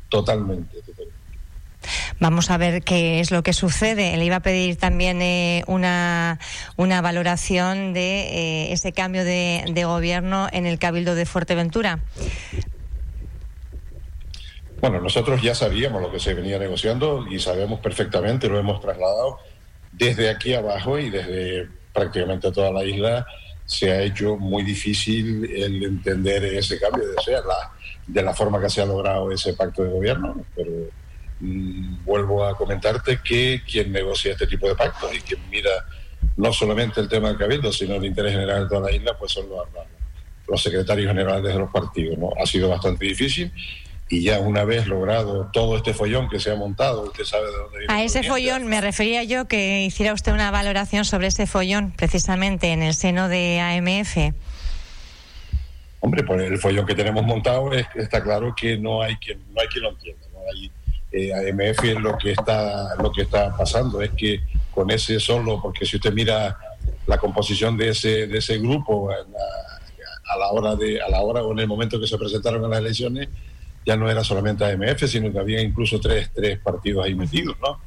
Totalmente, 0.08 0.78
totalmente. 0.82 1.05
Vamos 2.20 2.50
a 2.50 2.56
ver 2.56 2.82
qué 2.82 3.20
es 3.20 3.30
lo 3.30 3.42
que 3.42 3.52
sucede. 3.52 4.16
Le 4.16 4.24
iba 4.24 4.36
a 4.36 4.40
pedir 4.40 4.76
también 4.76 5.20
eh, 5.22 5.64
una, 5.66 6.38
una 6.76 7.00
valoración 7.00 7.92
de 7.92 8.20
eh, 8.20 8.72
ese 8.72 8.92
cambio 8.92 9.24
de, 9.24 9.84
gobierno 9.86 10.48
en 10.52 10.66
el 10.66 10.78
Cabildo 10.78 11.14
de 11.14 11.26
Fuerteventura. 11.26 12.00
Bueno, 14.80 15.00
nosotros 15.00 15.40
ya 15.42 15.54
sabíamos 15.54 16.02
lo 16.02 16.10
que 16.10 16.18
se 16.18 16.34
venía 16.34 16.58
negociando 16.58 17.26
y 17.30 17.38
sabemos 17.38 17.80
perfectamente, 17.80 18.48
lo 18.48 18.58
hemos 18.58 18.80
trasladado 18.80 19.38
desde 19.92 20.28
aquí 20.28 20.54
abajo 20.54 20.98
y 20.98 21.10
desde 21.10 21.68
prácticamente 21.92 22.50
toda 22.52 22.72
la 22.72 22.84
isla. 22.84 23.26
Se 23.64 23.90
ha 23.90 24.02
hecho 24.02 24.36
muy 24.36 24.62
difícil 24.62 25.44
el 25.44 25.82
entender 25.82 26.44
ese 26.44 26.78
cambio 26.78 27.08
de, 27.08 27.14
la, 27.32 27.72
de 28.06 28.22
la 28.22 28.34
forma 28.34 28.60
que 28.60 28.70
se 28.70 28.82
ha 28.82 28.86
logrado 28.86 29.30
ese 29.32 29.54
pacto 29.54 29.82
de 29.82 29.90
gobierno, 29.90 30.44
pero 30.54 30.70
Mm, 31.40 32.04
vuelvo 32.04 32.46
a 32.46 32.56
comentarte 32.56 33.20
que 33.22 33.62
quien 33.70 33.92
negocia 33.92 34.32
este 34.32 34.46
tipo 34.46 34.68
de 34.68 34.74
pactos 34.74 35.14
y 35.14 35.20
quien 35.20 35.40
mira 35.50 35.70
no 36.36 36.52
solamente 36.52 37.00
el 37.00 37.08
tema 37.08 37.28
del 37.28 37.36
cabildo, 37.36 37.72
sino 37.72 37.96
el 37.96 38.04
interés 38.04 38.32
general 38.32 38.64
de 38.64 38.68
toda 38.68 38.90
la 38.90 38.96
isla, 38.96 39.16
pues 39.18 39.32
son 39.32 39.48
los, 39.48 39.66
los 40.48 40.62
secretarios 40.62 41.08
generales 41.08 41.52
de 41.52 41.58
los 41.58 41.70
partidos. 41.70 42.16
¿no? 42.18 42.30
Ha 42.40 42.46
sido 42.46 42.68
bastante 42.68 43.04
difícil 43.04 43.52
y 44.08 44.22
ya 44.22 44.38
una 44.38 44.64
vez 44.64 44.86
logrado 44.86 45.50
todo 45.52 45.76
este 45.76 45.92
follón 45.92 46.28
que 46.28 46.38
se 46.38 46.52
ha 46.52 46.54
montado, 46.54 47.02
usted 47.02 47.24
sabe 47.24 47.46
de 47.46 47.56
dónde 47.56 47.78
viene. 47.78 47.92
A 47.92 48.02
ese 48.02 48.22
follón 48.22 48.66
me 48.66 48.80
refería 48.80 49.24
yo 49.24 49.46
que 49.46 49.82
hiciera 49.82 50.12
usted 50.12 50.32
una 50.32 50.50
valoración 50.50 51.04
sobre 51.04 51.26
ese 51.26 51.46
follón 51.46 51.92
precisamente 51.92 52.68
en 52.68 52.82
el 52.82 52.94
seno 52.94 53.28
de 53.28 53.60
AMF. 53.60 54.34
Hombre, 56.00 56.22
pues 56.22 56.40
el 56.42 56.58
follón 56.58 56.86
que 56.86 56.94
tenemos 56.94 57.24
montado 57.24 57.72
es, 57.72 57.86
está 57.96 58.22
claro 58.22 58.54
que 58.54 58.78
no 58.78 59.02
hay 59.02 59.16
quien 59.16 59.42
no 59.52 59.60
hay 59.60 59.66
quien 59.66 59.82
lo 59.82 59.90
entienda, 59.90 60.26
no 60.32 60.38
hay 60.54 60.70
eh, 61.12 61.32
AMF 61.32 61.84
lo 62.00 62.16
que 62.18 62.32
está 62.32 62.94
lo 62.96 63.12
que 63.12 63.22
está 63.22 63.56
pasando 63.56 64.02
es 64.02 64.10
que 64.10 64.40
con 64.72 64.90
ese 64.90 65.20
solo 65.20 65.60
porque 65.62 65.86
si 65.86 65.96
usted 65.96 66.12
mira 66.12 66.58
la 67.06 67.18
composición 67.18 67.76
de 67.76 67.90
ese 67.90 68.26
de 68.26 68.38
ese 68.38 68.58
grupo 68.58 69.10
a 69.10 70.36
la, 70.36 70.50
hora 70.50 70.76
de 70.76 71.00
a 71.00 71.08
la 71.08 71.20
hora 71.22 71.42
o 71.42 71.52
en 71.52 71.60
el 71.60 71.68
momento 71.68 72.00
que 72.00 72.06
se 72.06 72.18
presentaron 72.18 72.64
a 72.64 72.68
las 72.68 72.80
elecciones 72.80 73.28
ya 73.84 73.96
no 73.96 74.10
era 74.10 74.24
solamente 74.24 74.64
AMF 74.64 75.06
sino 75.06 75.32
que 75.32 75.38
había 75.38 75.60
incluso 75.60 76.00
tres 76.00 76.30
tres 76.34 76.58
partidos 76.58 77.04
ahí 77.04 77.14
metidos 77.14 77.56
no 77.62 77.80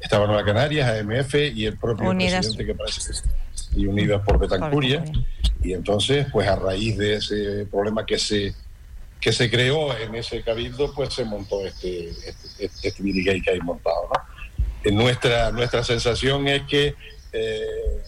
estaba 0.00 0.26
Nueva 0.26 0.44
Canarias 0.44 1.00
AMF 1.00 1.34
y 1.54 1.66
el 1.66 1.76
propio 1.78 2.10
presidente 2.10 2.66
que 2.66 2.74
parece 2.74 3.22
y 3.76 3.86
Unidas 3.86 4.22
por 4.24 4.38
Betancuria. 4.38 5.04
Y 5.62 5.72
entonces, 5.72 6.26
pues 6.32 6.48
a 6.48 6.56
raíz 6.56 6.98
de 6.98 7.14
ese 7.14 7.66
problema 7.70 8.04
que 8.04 8.18
se 8.18 8.54
que 9.22 9.32
se 9.32 9.48
creó 9.48 9.96
en 9.96 10.16
ese 10.16 10.42
cabildo, 10.42 10.92
pues 10.92 11.14
se 11.14 11.24
montó 11.24 11.64
este, 11.64 12.08
este, 12.08 12.64
este, 12.64 12.88
este 12.88 13.40
que 13.40 13.50
hay 13.52 13.60
montado. 13.60 14.08
¿no? 14.12 14.90
Nuestra, 14.90 15.52
nuestra 15.52 15.84
sensación 15.84 16.48
es 16.48 16.62
que 16.62 16.96
eh, 17.32 18.02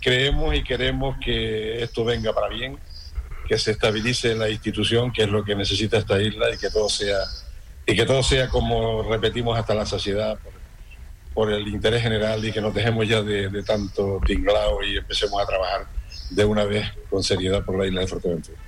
creemos 0.00 0.54
y 0.54 0.64
queremos 0.64 1.18
que 1.22 1.82
esto 1.82 2.06
venga 2.06 2.32
para 2.32 2.48
bien, 2.48 2.78
que 3.46 3.58
se 3.58 3.72
estabilice 3.72 4.34
la 4.34 4.48
institución, 4.48 5.12
que 5.12 5.24
es 5.24 5.28
lo 5.28 5.44
que 5.44 5.54
necesita 5.54 5.98
esta 5.98 6.20
isla 6.22 6.52
y 6.52 6.56
que 6.56 6.70
todo 6.70 6.88
sea 6.88 7.18
y 7.88 7.94
que 7.94 8.04
todo 8.04 8.22
sea 8.22 8.48
como 8.48 9.02
repetimos 9.02 9.56
hasta 9.58 9.74
la 9.74 9.86
saciedad 9.86 10.38
por, 11.34 11.52
el 11.52 11.68
interés 11.68 12.02
general 12.02 12.44
y 12.44 12.50
que 12.50 12.60
nos 12.62 12.74
dejemos 12.74 13.06
ya 13.06 13.22
de, 13.22 13.62
tanto 13.62 14.20
tinglao 14.26 14.82
y 14.82 14.96
empecemos 14.96 15.40
a 15.40 15.46
trabajar 15.46 15.86
de 16.30 16.44
una 16.44 16.64
vez 16.64 16.86
con 17.10 17.22
seriedad 17.22 17.64
por 17.64 17.78
la 17.78 17.86
isla 17.86 18.00
de 18.00 18.06
Fuerteventura. 18.06 18.58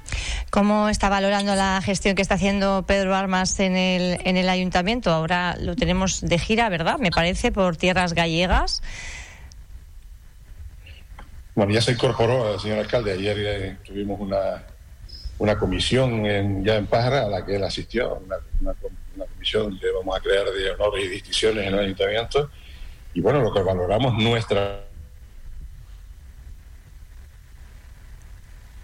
¿Cómo 0.50 0.88
está 0.88 1.11
valorando 1.11 1.55
la 1.55 1.83
gestión 1.83 2.14
que 2.14 2.23
está 2.23 2.37
haciendo 2.37 2.83
Pedro 2.87 3.14
Armas 3.14 3.61
en 3.61 3.76
el, 3.76 4.19
en 4.25 4.38
el 4.38 4.49
ayuntamiento? 4.49 5.11
Ahora 5.11 5.57
lo 5.61 5.76
tenemos 5.76 6.23
de 6.23 6.38
gira, 6.38 6.71
¿verdad? 6.71 6.99
Me 6.99 7.11
parece, 7.11 7.52
por 7.52 7.76
tierras 7.76 8.14
gallegas. 8.14 8.83
Bueno, 11.55 11.73
ya 11.73 11.83
se 11.83 11.93
incorporó, 11.93 12.59
señor 12.59 12.78
alcalde. 12.78 13.12
Ayer 13.12 13.37
eh, 13.38 13.76
tuvimos 13.85 14.19
una, 14.21 14.64
una 15.38 15.59
comisión 15.59 16.25
en, 16.25 16.64
ya 16.64 16.76
en 16.76 16.87
Pájara 16.87 17.26
a 17.26 17.28
la 17.28 17.45
que 17.45 17.57
él 17.57 17.64
asistió, 17.64 18.14
una, 18.25 18.37
una, 18.61 18.75
comisión 19.35 19.78
que 19.78 19.90
vamos 19.90 20.17
a 20.17 20.21
crear 20.21 20.47
de 20.47 20.71
honores 20.71 21.05
y 21.05 21.09
distinciones 21.09 21.67
en 21.67 21.75
el 21.75 21.81
ayuntamiento. 21.81 22.50
Y 23.12 23.21
bueno, 23.21 23.40
lo 23.40 23.52
que 23.52 23.61
valoramos 23.61 24.14
nuestra 24.14 24.88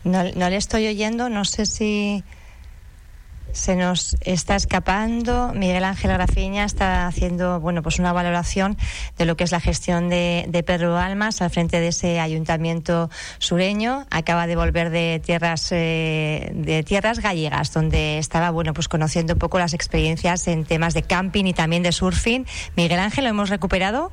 No, 0.04 0.22
no 0.22 0.50
le 0.50 0.56
estoy 0.56 0.86
oyendo, 0.86 1.28
no 1.28 1.44
sé 1.44 1.66
si 1.66 2.24
se 3.54 3.76
nos 3.76 4.16
está 4.20 4.56
escapando. 4.56 5.52
Miguel 5.54 5.84
Ángel 5.84 6.10
Grafiña 6.12 6.64
está 6.64 7.06
haciendo 7.06 7.60
bueno, 7.60 7.82
pues 7.82 7.98
una 7.98 8.12
valoración 8.12 8.76
de 9.16 9.24
lo 9.24 9.36
que 9.36 9.44
es 9.44 9.52
la 9.52 9.60
gestión 9.60 10.08
de, 10.08 10.44
de, 10.48 10.62
Pedro 10.62 10.98
Almas 10.98 11.40
al 11.40 11.50
frente 11.50 11.80
de 11.80 11.88
ese 11.88 12.20
ayuntamiento 12.20 13.10
sureño. 13.38 14.06
Acaba 14.10 14.46
de 14.46 14.56
volver 14.56 14.90
de 14.90 15.22
tierras 15.24 15.68
eh, 15.70 16.50
de 16.52 16.82
tierras 16.82 17.20
gallegas, 17.20 17.72
donde 17.72 18.18
estaba 18.18 18.50
bueno, 18.50 18.74
pues 18.74 18.88
conociendo 18.88 19.34
un 19.34 19.38
poco 19.38 19.58
las 19.58 19.72
experiencias 19.72 20.48
en 20.48 20.64
temas 20.64 20.92
de 20.92 21.04
camping 21.04 21.44
y 21.44 21.54
también 21.54 21.84
de 21.84 21.92
surfing. 21.92 22.46
Miguel 22.76 22.98
Ángel, 22.98 23.24
¿lo 23.24 23.30
hemos 23.30 23.50
recuperado? 23.50 24.10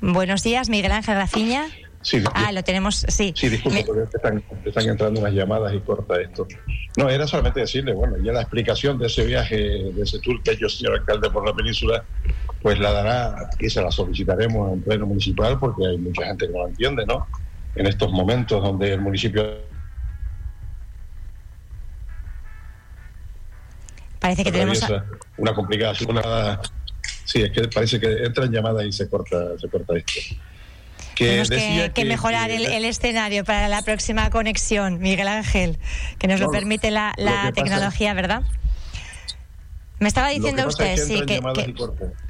Buenos 0.00 0.42
días, 0.42 0.68
Miguel 0.68 0.92
Ángel 0.92 1.14
Grafiña. 1.14 1.66
Sí, 2.06 2.22
ah, 2.34 2.52
lo 2.52 2.62
tenemos, 2.62 3.04
sí. 3.08 3.34
Sí, 3.36 3.48
disculpe, 3.48 3.82
porque 3.84 4.04
están, 4.14 4.44
están, 4.64 4.88
entrando 4.88 5.18
unas 5.18 5.32
llamadas 5.32 5.74
y 5.74 5.80
corta 5.80 6.20
esto. 6.20 6.46
No, 6.96 7.10
era 7.10 7.26
solamente 7.26 7.58
decirle, 7.58 7.92
bueno, 7.94 8.14
ya 8.22 8.32
la 8.32 8.42
explicación 8.42 8.96
de 8.96 9.08
ese 9.08 9.24
viaje, 9.24 9.56
de 9.56 10.02
ese 10.04 10.20
tour 10.20 10.40
que 10.40 10.56
yo, 10.56 10.68
señor 10.68 11.00
alcalde, 11.00 11.28
por 11.30 11.44
la 11.44 11.52
península, 11.52 12.04
pues 12.62 12.78
la 12.78 12.92
dará 12.92 13.50
y 13.58 13.68
se 13.68 13.82
la 13.82 13.90
solicitaremos 13.90 14.74
en 14.74 14.82
pleno 14.82 15.04
municipal 15.04 15.58
porque 15.58 15.84
hay 15.84 15.98
mucha 15.98 16.26
gente 16.26 16.46
que 16.46 16.52
no 16.52 16.60
lo 16.60 16.68
entiende, 16.68 17.04
¿no? 17.06 17.26
En 17.74 17.88
estos 17.88 18.12
momentos 18.12 18.62
donde 18.62 18.92
el 18.92 19.00
municipio 19.00 19.66
parece 24.20 24.44
que 24.44 24.52
tenemos 24.52 24.80
una 25.36 25.54
complicación 25.54 26.10
una 26.10 26.60
sí 27.24 27.42
es 27.42 27.50
que 27.50 27.66
parece 27.66 27.98
que 27.98 28.24
entran 28.24 28.50
llamadas 28.50 28.84
y 28.86 28.92
se 28.92 29.10
corta 29.10 29.58
se 29.58 29.68
corta 29.68 29.96
esto 29.96 30.12
tenemos 31.24 31.48
que, 31.94 32.04
mejorar 32.04 32.50
el, 32.50 32.84
escenario 32.84 33.44
para 33.44 33.68
la 33.68 33.82
próxima 33.82 34.30
conexión, 34.30 34.98
Miguel 35.00 35.28
Ángel, 35.28 35.78
que 36.18 36.28
nos 36.28 36.40
lo 36.40 36.50
permite 36.50 36.90
la, 36.90 37.14
tecnología, 37.54 38.14
¿verdad? 38.14 38.42
Me 39.98 40.08
estaba 40.08 40.28
diciendo 40.28 40.68
usted, 40.68 40.98
sí, 40.98 41.22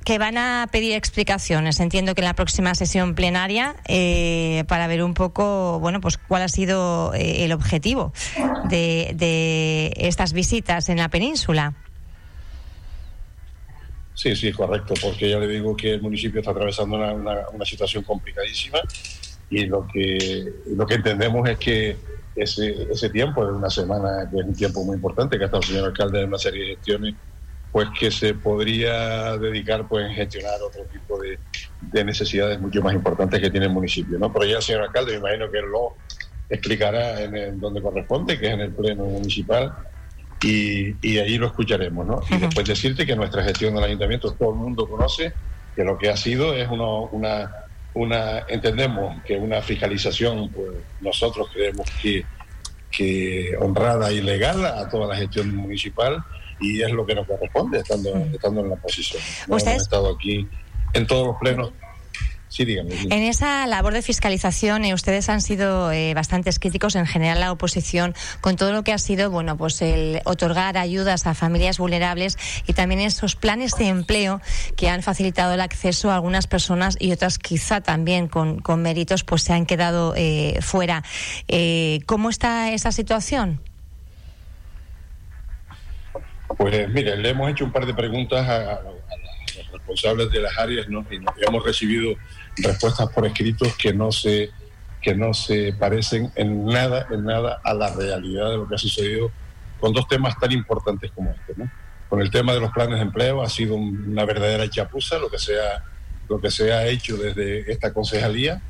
que, 0.05 0.19
van 0.19 0.39
a 0.39 0.69
pedir 0.71 0.95
explicaciones. 0.95 1.81
Entiendo 1.81 2.15
que 2.15 2.21
en 2.21 2.27
la 2.27 2.35
próxima 2.35 2.77
sesión 2.77 3.17
plenaria 3.17 3.75
eh, 3.89 4.63
para 4.69 4.87
ver 4.87 5.03
un 5.03 5.15
poco, 5.15 5.81
bueno, 5.81 6.01
pues 6.01 6.17
cuál 6.17 6.43
ha 6.43 6.49
sido 6.49 7.13
eh, 7.15 7.45
el 7.45 7.51
objetivo 7.51 8.13
de 8.69 9.93
estas 9.97 10.33
visitas 10.33 10.89
en 10.89 10.99
la 10.99 11.09
península. 11.09 11.75
Sí, 14.17 14.35
sí, 14.35 14.51
correcto, 14.51 14.95
porque 15.03 15.29
ya 15.29 15.39
le 15.39 15.47
digo 15.47 15.77
que 15.77 15.93
el 15.93 16.01
municipio 16.01 16.41
está 16.41 16.51
atravesando 16.51 16.97
una, 16.97 17.65
situación 17.67 18.03
complicadísima 18.03 18.79
y 19.51 19.67
lo 19.67 19.87
que, 19.87 20.55
lo 20.75 20.87
que 20.87 20.95
entendemos 20.95 21.47
es 21.47 21.59
que 21.59 21.99
ese, 22.35 22.91
ese 22.91 23.11
tiempo 23.11 23.45
de 23.45 23.53
una 23.53 23.69
semana, 23.69 24.27
que 24.31 24.41
es 24.41 24.47
un 24.47 24.55
tiempo 24.55 24.83
muy 24.85 24.97
importante, 24.97 25.37
que 25.37 25.45
ha 25.45 25.47
estado 25.47 25.61
el 25.61 25.69
señor 25.69 25.85
alcalde 25.89 26.23
en 26.23 26.29
una 26.29 26.39
serie 26.39 26.63
de 26.63 26.77
gestiones, 26.77 27.15
pues 27.71 27.89
que 28.01 28.11
se 28.11 28.33
podría 28.33 29.37
dedicar 29.37 29.87
pues 29.87 30.07
en 30.07 30.15
gestionar 30.15 30.63
otro 30.63 30.85
tipo 30.85 31.21
de, 31.21 31.39
de 31.83 32.05
necesidades 32.07 32.59
mucho 32.59 32.81
más 32.81 32.95
importantes 32.95 33.39
que 33.39 33.51
tiene 33.51 33.67
el 33.67 33.73
municipio. 33.73 34.19
¿no? 34.19 34.33
Pero 34.33 34.47
ya 34.47 34.57
el 34.57 34.63
señor 34.63 34.85
alcalde, 34.85 35.13
me 35.13 35.19
imagino 35.19 35.51
que 35.51 35.61
lo 35.61 35.95
explicará 36.49 37.21
en 37.21 37.61
donde 37.61 37.83
corresponde, 37.83 38.39
que 38.39 38.47
es 38.47 38.53
en 38.55 38.61
el 38.61 38.73
pleno 38.73 39.05
municipal, 39.05 39.75
y, 40.47 40.97
y 41.03 41.19
ahí 41.19 41.39
lo 41.39 41.47
escucharemos, 41.47 42.07
¿no? 42.07 42.21
Y 42.31 42.39
después 42.39 42.67
decirte 42.67 43.05
que 43.05 43.17
nuestra 43.17 43.43
gestión 43.43 43.75
del 43.75 43.85
ayuntamiento 43.85 44.33
todo 44.33 44.51
el 44.51 44.57
mundo 44.57 44.89
conoce 44.89 45.33
que 45.75 45.83
lo 45.83 45.99
que 45.99 46.09
ha 46.09 46.17
sido 46.17 46.55
es 46.55 46.69
una, 46.71 47.51
una 47.95 48.39
entendemos 48.49 49.23
que 49.25 49.37
una 49.37 49.61
fiscalización, 49.61 50.49
pues 50.51 50.69
nosotros 51.01 51.49
creemos 51.53 51.91
que, 52.01 52.25
que 52.91 53.57
honrada 53.61 54.13
y 54.13 54.23
legal 54.23 54.65
a 54.65 54.89
toda 54.89 55.09
la 55.09 55.17
gestión 55.17 55.55
municipal 55.55 56.23
y 56.61 56.81
es 56.81 56.93
lo 56.93 57.05
que 57.05 57.17
nos 57.17 57.27
corresponde 57.27 57.81
estando, 57.81 58.17
estando 58.33 58.61
en 58.61 58.71
la 58.71 58.77
posición. 58.77 59.23
Hemos 59.47 59.67
estado 59.67 60.15
aquí 60.15 60.49
en 60.95 61.07
todos 61.07 61.27
los 61.27 61.37
plenos 61.37 61.73
en 62.59 63.23
esa 63.23 63.67
labor 63.67 63.93
de 63.93 64.03
fiscalización, 64.03 64.85
eh, 64.85 64.95
ustedes 64.95 65.29
han 65.29 65.41
sido 65.41 65.93
eh, 65.93 66.15
bastantes 66.15 66.59
críticos, 66.59 66.95
en 66.97 67.07
general 67.07 67.41
la 67.41 67.53
oposición, 67.53 68.15
con 68.41 68.57
todo 68.57 68.73
lo 68.73 68.83
que 68.83 68.93
ha 68.93 68.99
sido, 68.99 69.31
bueno, 69.31 69.57
pues 69.57 69.83
el 69.83 70.21
otorgar 70.25 70.79
ayudas 70.79 71.27
a 71.27 71.35
familias 71.35 71.79
vulnerables 71.79 72.39
y 72.67 72.73
también 72.73 73.01
esos 73.01 73.37
planes 73.37 73.73
de 73.77 73.89
empleo 73.89 74.41
que 74.77 74.89
han 74.89 75.03
facilitado 75.03 75.55
el 75.55 75.61
acceso 75.61 76.11
a 76.11 76.15
algunas 76.15 76.47
personas 76.47 76.97
y 76.99 77.13
otras 77.13 77.39
quizá 77.39 77.81
también 77.81 78.29
con, 78.29 78.63
méritos, 78.77 79.25
pues 79.25 79.43
se 79.43 79.53
han 79.53 79.67
quedado 79.67 80.15
eh, 80.17 80.59
fuera. 80.61 81.03
¿Cómo 82.07 82.31
está 82.31 82.73
esa 82.73 82.93
situación? 82.93 83.61
Pues 86.57 86.89
mire, 86.89 87.17
le 87.17 87.31
hemos 87.31 87.51
hecho 87.51 87.65
un 87.65 87.73
par 87.73 87.87
de 87.87 87.95
preguntas 87.95 88.47
a, 88.49 88.81
los 88.83 89.73
responsables 89.73 90.31
de 90.31 90.41
las 90.41 90.57
áreas 90.59 90.89
¿no? 90.89 91.05
y 91.11 91.17
hemos 91.47 91.65
recibido 91.65 92.17
respuestas 92.59 93.09
por 93.11 93.27
escritos 93.27 93.77
que 93.77 93.93
no 93.93 94.13
se 94.13 94.51
que 95.03 95.15
no 95.15 95.35
se 95.35 95.73
parecen 95.73 96.33
en 96.35 96.65
nada 96.65 97.07
en 97.11 97.25
nada 97.25 97.61
a 97.63 97.75
la 97.75 97.93
realidad 97.95 98.51
de 98.51 98.57
lo 98.57 98.69
que 98.69 98.75
ha 98.75 98.79
sucedido 98.79 99.31
con 99.79 99.93
dos 99.93 100.09
temas 100.09 100.39
tan 100.39 100.53
importantes 100.53 101.11
como 101.13 101.31
este 101.31 101.55
¿no? 101.57 101.71
con 102.09 102.21
el 102.21 102.31
tema 102.31 102.55
de 102.55 102.61
los 102.61 102.73
planes 102.73 102.97
de 102.97 103.03
empleo 103.03 103.43
ha 103.43 103.49
sido 103.49 103.75
una 103.77 104.25
verdadera 104.25 104.69
chapuza 104.69 105.19
lo 105.19 105.31
que 105.31 105.39
se 105.39 105.61
ha 105.61 105.85
lo 106.29 106.41
que 106.41 106.51
se 106.51 106.73
ha 106.73 106.87
hecho 106.87 107.17
desde 107.17 107.71
esta 107.71 107.93
concejalía 107.93 108.61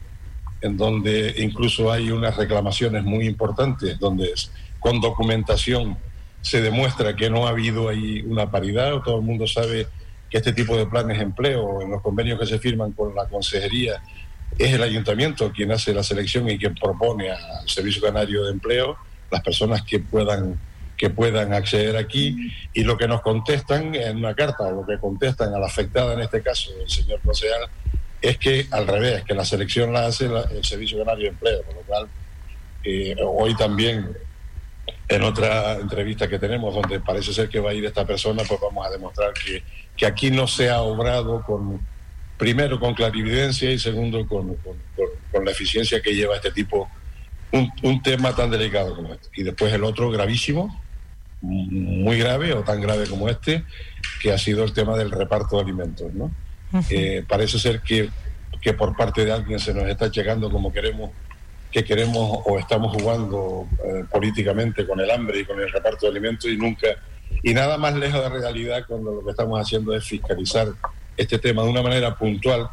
en 0.61 0.77
donde 0.77 1.35
incluso 1.39 1.93
hay 1.93 2.11
unas 2.11 2.37
reclamaciones 2.37 3.05
muy 3.05 3.27
importantes 3.27 3.99
donde 3.99 4.33
con 4.81 5.01
documentación 5.01 5.97
se 6.41 6.61
demuestra 6.61 7.17
que 7.17 7.31
no 7.31 7.47
ha 7.47 7.51
habido 7.51 7.89
ahí 7.89 8.23
una 8.23 8.51
paridad 8.51 9.01
todo 9.05 9.19
el 9.19 9.23
mundo 9.23 9.47
sabe 9.47 9.87
que 10.31 10.39
este 10.39 10.53
tipo 10.53 10.77
de 10.77 10.87
planes 10.87 11.19
de 11.19 11.25
empleo 11.25 11.83
en 11.83 11.91
los 11.91 12.03
convenios 12.03 12.39
que 12.39 12.47
se 12.47 12.59
firman 12.59 12.93
con 12.93 13.15
la 13.15 13.27
consejería 13.27 14.03
es 14.59 14.73
el 14.73 14.83
ayuntamiento 14.83 15.53
quien 15.53 15.73
hace 15.73 15.93
la 15.93 16.03
selección 16.03 16.49
y 16.49 16.59
quien 16.59 16.75
propone 16.75 17.31
al 17.31 17.69
Servicio 17.69 18.03
Canario 18.03 18.45
de 18.45 18.53
Empleo 18.53 18.97
las 19.31 19.43
personas 19.43 19.83
que 19.83 19.99
puedan 19.99 20.59
que 20.97 21.11
puedan 21.11 21.53
acceder 21.53 21.95
aquí. 21.97 22.51
Y 22.73 22.83
lo 22.83 22.97
que 22.97 23.07
nos 23.07 23.21
contestan 23.21 23.95
en 23.95 24.17
una 24.17 24.35
carta 24.35 24.65
o 24.65 24.81
lo 24.81 24.87
que 24.87 24.99
contestan 24.99 25.55
a 25.55 25.59
la 25.59 25.67
afectada 25.67 26.15
en 26.15 26.21
este 26.21 26.43
caso 26.43 26.71
el 26.81 26.89
señor 26.89 27.21
concejal 27.21 27.69
es 28.23 28.39
que 28.39 28.67
al 28.71 28.87
revés 28.87 29.23
que 29.25 29.35
la 29.35 29.45
selección 29.45 29.93
la 29.93 30.07
hace 30.07 30.25
el 30.25 30.65
Servicio 30.65 30.99
Canario 30.99 31.25
de 31.25 31.31
Empleo 31.31 31.63
por 31.65 31.75
lo 31.75 31.81
cual 31.83 32.09
eh, 32.83 33.15
hoy 33.21 33.55
también 33.57 34.17
en 35.09 35.23
otra 35.23 35.75
entrevista 35.75 36.29
que 36.29 36.39
tenemos 36.39 36.75
donde 36.75 37.01
parece 37.01 37.33
ser 37.33 37.49
que 37.49 37.61
va 37.61 37.71
a 37.71 37.75
ir 37.75 37.85
esta 37.85 38.05
persona 38.05 38.43
pues 38.47 38.61
vamos 38.61 38.87
a 38.87 38.91
demostrar 38.91 39.33
que 39.33 39.63
que 39.97 40.07
aquí 40.07 40.31
no 40.31 40.47
se 40.47 40.69
ha 40.69 40.83
obrado 40.83 41.43
con, 41.43 41.81
primero 42.37 42.79
con 42.79 42.95
clarividencia 42.95 43.71
y 43.71 43.79
segundo 43.79 44.27
con, 44.29 44.57
la 45.45 45.51
eficiencia 45.51 46.01
que 46.01 46.15
lleva 46.15 46.37
este 46.37 46.51
tipo, 46.51 46.89
un, 47.53 48.03
tema 48.03 48.35
tan 48.35 48.51
delicado 48.51 48.97
como 48.97 49.13
este. 49.13 49.29
Y 49.35 49.43
después 49.43 49.73
el 49.73 49.85
otro 49.85 50.11
gravísimo, 50.11 50.83
muy 51.41 52.19
grave 52.19 52.53
o 52.55 52.63
tan 52.63 52.81
grave 52.81 53.07
como 53.07 53.29
este, 53.29 53.65
que 54.21 54.33
ha 54.33 54.39
sido 54.39 54.65
el 54.65 54.73
tema 54.73 54.97
del 54.97 55.11
reparto 55.11 55.57
de 55.57 55.63
alimentos. 55.63 56.13
¿no? 56.15 56.31
Eh, 56.91 57.25
parece 57.27 57.59
ser 57.59 57.81
que 57.81 58.11
que 58.61 58.73
por 58.73 58.97
parte 58.97 59.25
de 59.25 59.31
alguien 59.31 59.61
se 59.61 59.73
nos 59.73 59.85
está 59.85 60.09
llegando 60.09 60.51
como 60.51 60.73
queremos 60.73 61.11
que 61.77 61.85
queremos 61.85 62.41
o 62.47 62.59
estamos 62.59 62.91
jugando 62.91 63.69
eh, 63.85 64.03
políticamente 64.11 64.87
con 64.87 64.99
el 64.99 65.11
hambre 65.11 65.41
y 65.41 65.45
con 65.45 65.61
el 65.61 65.71
reparto 65.71 66.07
de 66.07 66.13
alimentos 66.13 66.51
y 66.51 66.57
nunca 66.57 66.87
y 67.43 67.53
nada 67.53 67.77
más 67.77 67.95
lejos 67.95 68.23
de 68.23 68.31
realidad 68.31 68.85
cuando 68.89 69.13
lo 69.13 69.23
que 69.23 69.33
estamos 69.33 69.61
haciendo 69.61 69.95
es 69.95 70.03
fiscalizar 70.03 70.69
este 71.19 71.39
tema 71.39 71.63
de 71.65 71.69
una 71.69 71.83
manera 71.83 72.15
puntual 72.15 72.67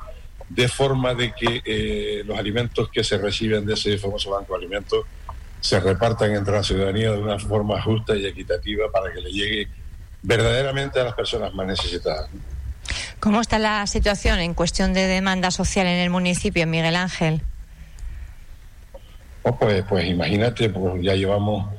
de 0.48 0.70
forma 0.70 1.14
de 1.16 1.34
que 1.34 1.62
eh, 1.66 2.24
los 2.26 2.40
alimentos 2.40 2.88
que 2.88 3.04
se 3.04 3.18
reciben 3.18 3.66
de 3.66 3.74
ese 3.74 3.98
famoso 3.98 4.32
banco 4.32 4.54
de 4.54 4.60
alimentos 4.60 5.06
se 5.60 5.82
repartan 5.82 6.34
entre 6.34 6.54
la 6.54 6.64
ciudadanía 6.64 7.12
de 7.12 7.18
una 7.18 7.38
forma 7.40 7.82
justa 7.82 8.16
y 8.16 8.26
equitativa 8.26 8.90
para 8.90 9.14
que 9.14 9.20
le 9.20 9.34
llegue 9.34 9.68
verdaderamente 10.22 11.02
a 11.02 11.04
las 11.04 11.14
personas 11.14 11.54
más 11.54 11.68
necesitadas. 11.68 12.30
¿Cómo 13.20 13.42
está 13.42 13.60
la 13.60 13.86
situación 13.86 14.40
en 14.40 14.54
cuestión 14.54 14.94
de 14.94 15.08
demanda 15.08 15.52
social 15.52 15.88
en 15.88 16.00
el 16.00 16.10
municipio, 16.10 16.66
Miguel 16.66 16.96
Ángel? 16.96 17.42
Oh, 19.46 19.56
pues, 19.58 19.84
pues 19.90 20.08
imagínate, 20.08 20.70
pues 20.70 21.04
ya 21.04 21.16
llevamos 21.16 21.70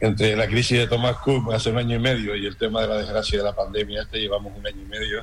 entre 0.00 0.34
la 0.34 0.46
crisis 0.46 0.78
de 0.78 0.86
Thomas 0.86 1.16
Cook 1.18 1.52
hace 1.52 1.70
un 1.70 1.76
año 1.76 1.96
y 1.96 1.98
medio 1.98 2.34
y 2.34 2.46
el 2.46 2.56
tema 2.56 2.80
de 2.80 2.88
la 2.88 2.96
desgracia 2.96 3.38
de 3.38 3.44
la 3.44 3.54
pandemia, 3.54 4.02
este 4.02 4.18
llevamos 4.18 4.54
un 4.56 4.66
año 4.66 4.80
y 4.80 4.86
medio, 4.86 5.22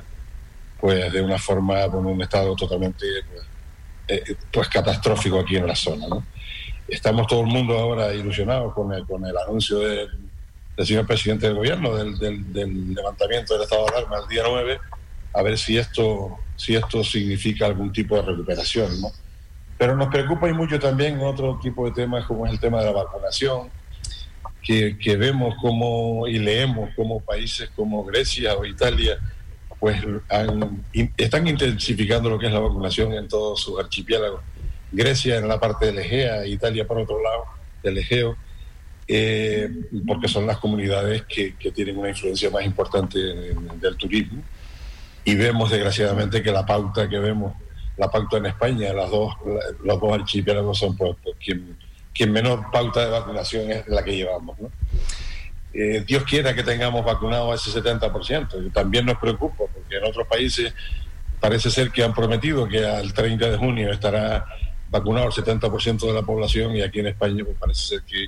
pues 0.80 1.12
de 1.12 1.20
una 1.20 1.38
forma, 1.38 1.88
con 1.88 2.06
un 2.06 2.22
estado 2.22 2.54
totalmente 2.54 3.04
pues, 3.32 3.44
eh, 4.06 4.36
pues 4.52 4.68
catastrófico 4.68 5.40
aquí 5.40 5.56
en 5.56 5.66
la 5.66 5.74
zona. 5.74 6.06
Estamos 6.86 7.26
todo 7.26 7.40
el 7.40 7.48
mundo 7.48 7.76
ahora 7.76 8.14
ilusionados 8.14 8.72
con 8.72 8.92
el, 8.92 9.04
con 9.04 9.26
el 9.26 9.36
anuncio 9.36 9.80
del, 9.80 10.08
señor 10.78 11.04
presidente 11.08 11.48
del 11.48 11.56
gobierno 11.56 11.96
del, 11.96 12.16
del, 12.52 12.94
levantamiento 12.94 13.54
del 13.54 13.64
estado 13.64 13.86
de 13.86 13.96
alarma 13.96 14.18
el 14.22 14.28
día 14.28 14.44
9, 14.48 14.78
a 15.34 15.42
ver 15.42 15.58
si 15.58 15.76
esto, 15.76 16.38
si 16.54 16.76
esto 16.76 17.02
significa 17.02 17.66
algún 17.66 17.92
tipo 17.92 18.14
de 18.14 18.22
recuperación. 18.22 19.00
¿no? 19.00 19.10
Pero 19.78 19.96
nos 19.96 20.08
preocupa 20.08 20.48
y 20.48 20.52
mucho 20.52 20.78
también 20.78 21.20
otro 21.20 21.58
tipo 21.62 21.86
de 21.86 21.92
temas 21.92 22.26
como 22.26 22.44
es 22.46 22.52
el 22.52 22.60
tema 22.60 22.80
de 22.80 22.86
la 22.86 22.92
vacunación, 22.92 23.70
que, 24.62 24.98
que 24.98 25.16
vemos 25.16 25.54
como 25.62 26.26
y 26.26 26.38
leemos 26.38 26.90
como 26.96 27.20
países 27.20 27.70
como 27.74 28.04
Grecia 28.04 28.54
o 28.56 28.64
Italia 28.64 29.18
pues 29.78 30.02
están 31.16 31.46
intensificando 31.46 32.28
lo 32.30 32.38
que 32.38 32.46
es 32.46 32.52
la 32.52 32.58
vacunación 32.58 33.12
en 33.12 33.28
todos 33.28 33.60
sus 33.60 33.78
archipiélagos. 33.78 34.40
Grecia 34.90 35.36
en 35.36 35.46
la 35.46 35.60
parte 35.60 35.86
del 35.86 35.98
Egea, 35.98 36.46
Italia 36.46 36.86
por 36.86 36.98
otro 36.98 37.22
lado 37.22 37.44
del 37.82 37.98
Egeo, 37.98 38.36
eh, 39.06 39.70
porque 40.06 40.28
son 40.28 40.46
las 40.46 40.58
comunidades 40.58 41.22
que, 41.28 41.54
que, 41.56 41.70
tienen 41.70 41.96
una 41.96 42.08
influencia 42.08 42.50
más 42.50 42.64
importante 42.64 43.18
del 43.18 43.96
turismo. 43.96 44.42
Y 45.24 45.34
vemos 45.36 45.70
desgraciadamente 45.70 46.42
que 46.42 46.50
la 46.50 46.66
pauta 46.66 47.08
que 47.08 47.18
vemos 47.18 47.52
la 47.98 48.08
pauta 48.08 48.38
en 48.38 48.46
España, 48.46 48.92
las 48.92 49.10
dos, 49.10 49.34
los 49.84 50.00
dos 50.00 50.12
archipiélagos 50.12 50.78
son 50.78 50.96
pues, 50.96 51.16
pues, 51.22 51.36
quien, 51.44 51.76
quien 52.14 52.32
menor 52.32 52.70
pauta 52.70 53.04
de 53.04 53.10
vacunación 53.10 53.70
es 53.70 53.88
la 53.88 54.04
que 54.04 54.16
llevamos. 54.16 54.56
Eh, 55.74 56.04
Dios 56.06 56.22
quiera 56.22 56.54
que 56.54 56.62
tengamos 56.62 57.04
vacunado 57.04 57.52
ese 57.52 57.70
70%, 57.70 58.66
y 58.66 58.70
también 58.70 59.04
nos 59.04 59.18
preocupa, 59.18 59.64
porque 59.72 59.96
en 59.96 60.04
otros 60.04 60.26
países 60.26 60.72
parece 61.40 61.70
ser 61.70 61.90
que 61.90 62.02
han 62.02 62.14
prometido 62.14 62.66
que 62.68 62.86
al 62.86 63.12
30 63.12 63.50
de 63.50 63.56
junio 63.58 63.92
estará 63.92 64.46
vacunado 64.90 65.26
el 65.26 65.32
70% 65.32 66.06
de 66.06 66.12
la 66.12 66.22
población 66.22 66.74
y 66.74 66.82
aquí 66.82 67.00
en 67.00 67.08
España 67.08 67.44
pues, 67.44 67.56
parece 67.58 67.80
ser 67.82 68.02
que, 68.02 68.26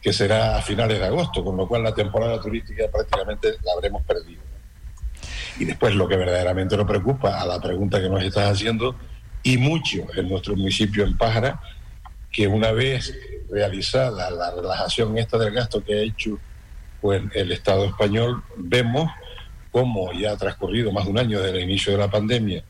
que 0.00 0.12
será 0.12 0.56
a 0.56 0.62
finales 0.62 0.98
de 0.98 1.06
agosto, 1.06 1.44
con 1.44 1.56
lo 1.56 1.68
cual 1.68 1.82
la 1.82 1.94
temporada 1.94 2.40
turística 2.40 2.88
prácticamente 2.90 3.54
la 3.62 3.72
habremos 3.72 4.02
perdido. 4.02 4.51
Y 5.58 5.64
después 5.64 5.94
lo 5.94 6.08
que 6.08 6.16
verdaderamente 6.16 6.76
nos 6.76 6.86
preocupa, 6.86 7.40
a 7.40 7.46
la 7.46 7.60
pregunta 7.60 8.00
que 8.00 8.08
nos 8.08 8.22
estás 8.22 8.50
haciendo, 8.50 8.96
y 9.42 9.58
mucho 9.58 10.06
en 10.16 10.28
nuestro 10.28 10.56
municipio 10.56 11.04
en 11.04 11.16
Pájara, 11.16 11.60
que 12.30 12.46
una 12.46 12.72
vez 12.72 13.14
realizada 13.50 14.30
la 14.30 14.50
relajación 14.50 15.18
esta 15.18 15.36
del 15.36 15.52
gasto 15.52 15.84
que 15.84 15.94
ha 15.94 16.02
hecho 16.02 16.38
pues, 17.00 17.22
el 17.34 17.52
Estado 17.52 17.84
español, 17.84 18.42
vemos 18.56 19.10
cómo 19.70 20.12
ya 20.12 20.32
ha 20.32 20.36
transcurrido 20.36 20.92
más 20.92 21.04
de 21.04 21.10
un 21.10 21.18
año 21.18 21.40
desde 21.40 21.58
el 21.58 21.64
inicio 21.64 21.92
de 21.92 21.98
la 21.98 22.10
pandemia 22.10 22.62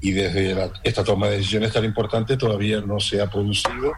y 0.00 0.12
desde 0.12 0.70
esta 0.82 1.02
toma 1.02 1.28
de 1.28 1.38
decisiones 1.38 1.72
tan 1.72 1.84
importante 1.84 2.36
todavía 2.36 2.80
no 2.80 3.00
se 3.00 3.20
ha 3.20 3.30
producido 3.30 3.92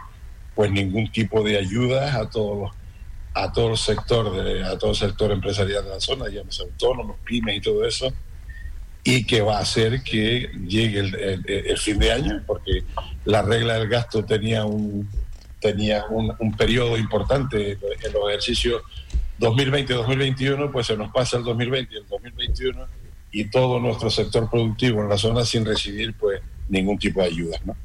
pues 0.55 0.71
ningún 0.71 1.11
tipo 1.13 1.43
de 1.43 1.59
ayuda 1.59 2.19
a 2.19 2.31
todos 2.31 2.71
a 3.35 3.53
todo 3.53 3.73
el 3.73 3.77
sector 3.77 4.33
de, 4.33 4.65
a 4.65 4.79
todo 4.79 4.93
el 4.93 4.97
sector 4.97 5.31
empresarial 5.31 5.85
de 5.85 5.91
la 5.91 6.01
zona, 6.01 6.29
llámese 6.31 6.63
autónomos, 6.63 7.17
pymes 7.23 7.57
y 7.57 7.61
todo 7.61 7.85
eso, 7.85 8.11
y 9.07 9.25
que 9.25 9.41
va 9.41 9.59
a 9.59 9.61
hacer 9.61 10.03
que 10.03 10.51
llegue 10.67 10.99
el, 10.99 11.79
fin 11.79 11.97
de 12.01 12.11
año, 12.11 12.43
porque 12.45 12.83
la 13.25 13.41
regla 13.41 13.75
del 13.75 13.89
gasto 13.89 14.25
tenía 14.25 14.65
un 14.65 15.09
tenía 15.61 16.05
un, 16.11 16.57
periodo 16.57 16.99
importante 16.99 17.73
en 17.73 18.13
los 18.13 18.29
ejercicios 18.29 18.83
2020-2021, 19.39 20.73
pues 20.73 20.89
se 20.89 20.97
nos 20.97 21.13
pasa 21.13 21.37
el 21.37 21.45
2020 21.45 21.95
y 21.95 21.99
el 21.99 22.07
2021 22.09 22.87
y 23.31 23.45
todo 23.45 23.79
nuestro 23.79 24.11
sector 24.11 24.51
productivo 24.51 25.03
en 25.03 25.09
la 25.09 25.19
zona 25.19 25.45
sin 25.45 25.65
recibir 25.65 26.13
pues 26.15 26.41
ningún 26.69 26.99
tipo 26.99 27.21
de 27.21 27.27
ayuda, 27.27 27.59
¿no? 27.65 27.77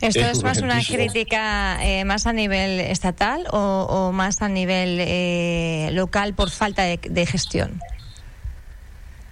¿Esto 0.00 0.20
es, 0.20 0.42
más 0.42 0.60
una 0.60 0.82
crítica 0.82 1.78
eh, 1.84 2.04
más 2.04 2.26
a 2.26 2.32
nivel 2.32 2.80
estatal 2.80 3.46
o, 3.50 4.12
más 4.12 4.42
a 4.42 4.48
nivel 4.48 4.98
eh, 5.00 5.90
local 5.92 6.34
por 6.34 6.50
falta 6.50 6.82
de 6.84 7.26
gestión? 7.26 7.80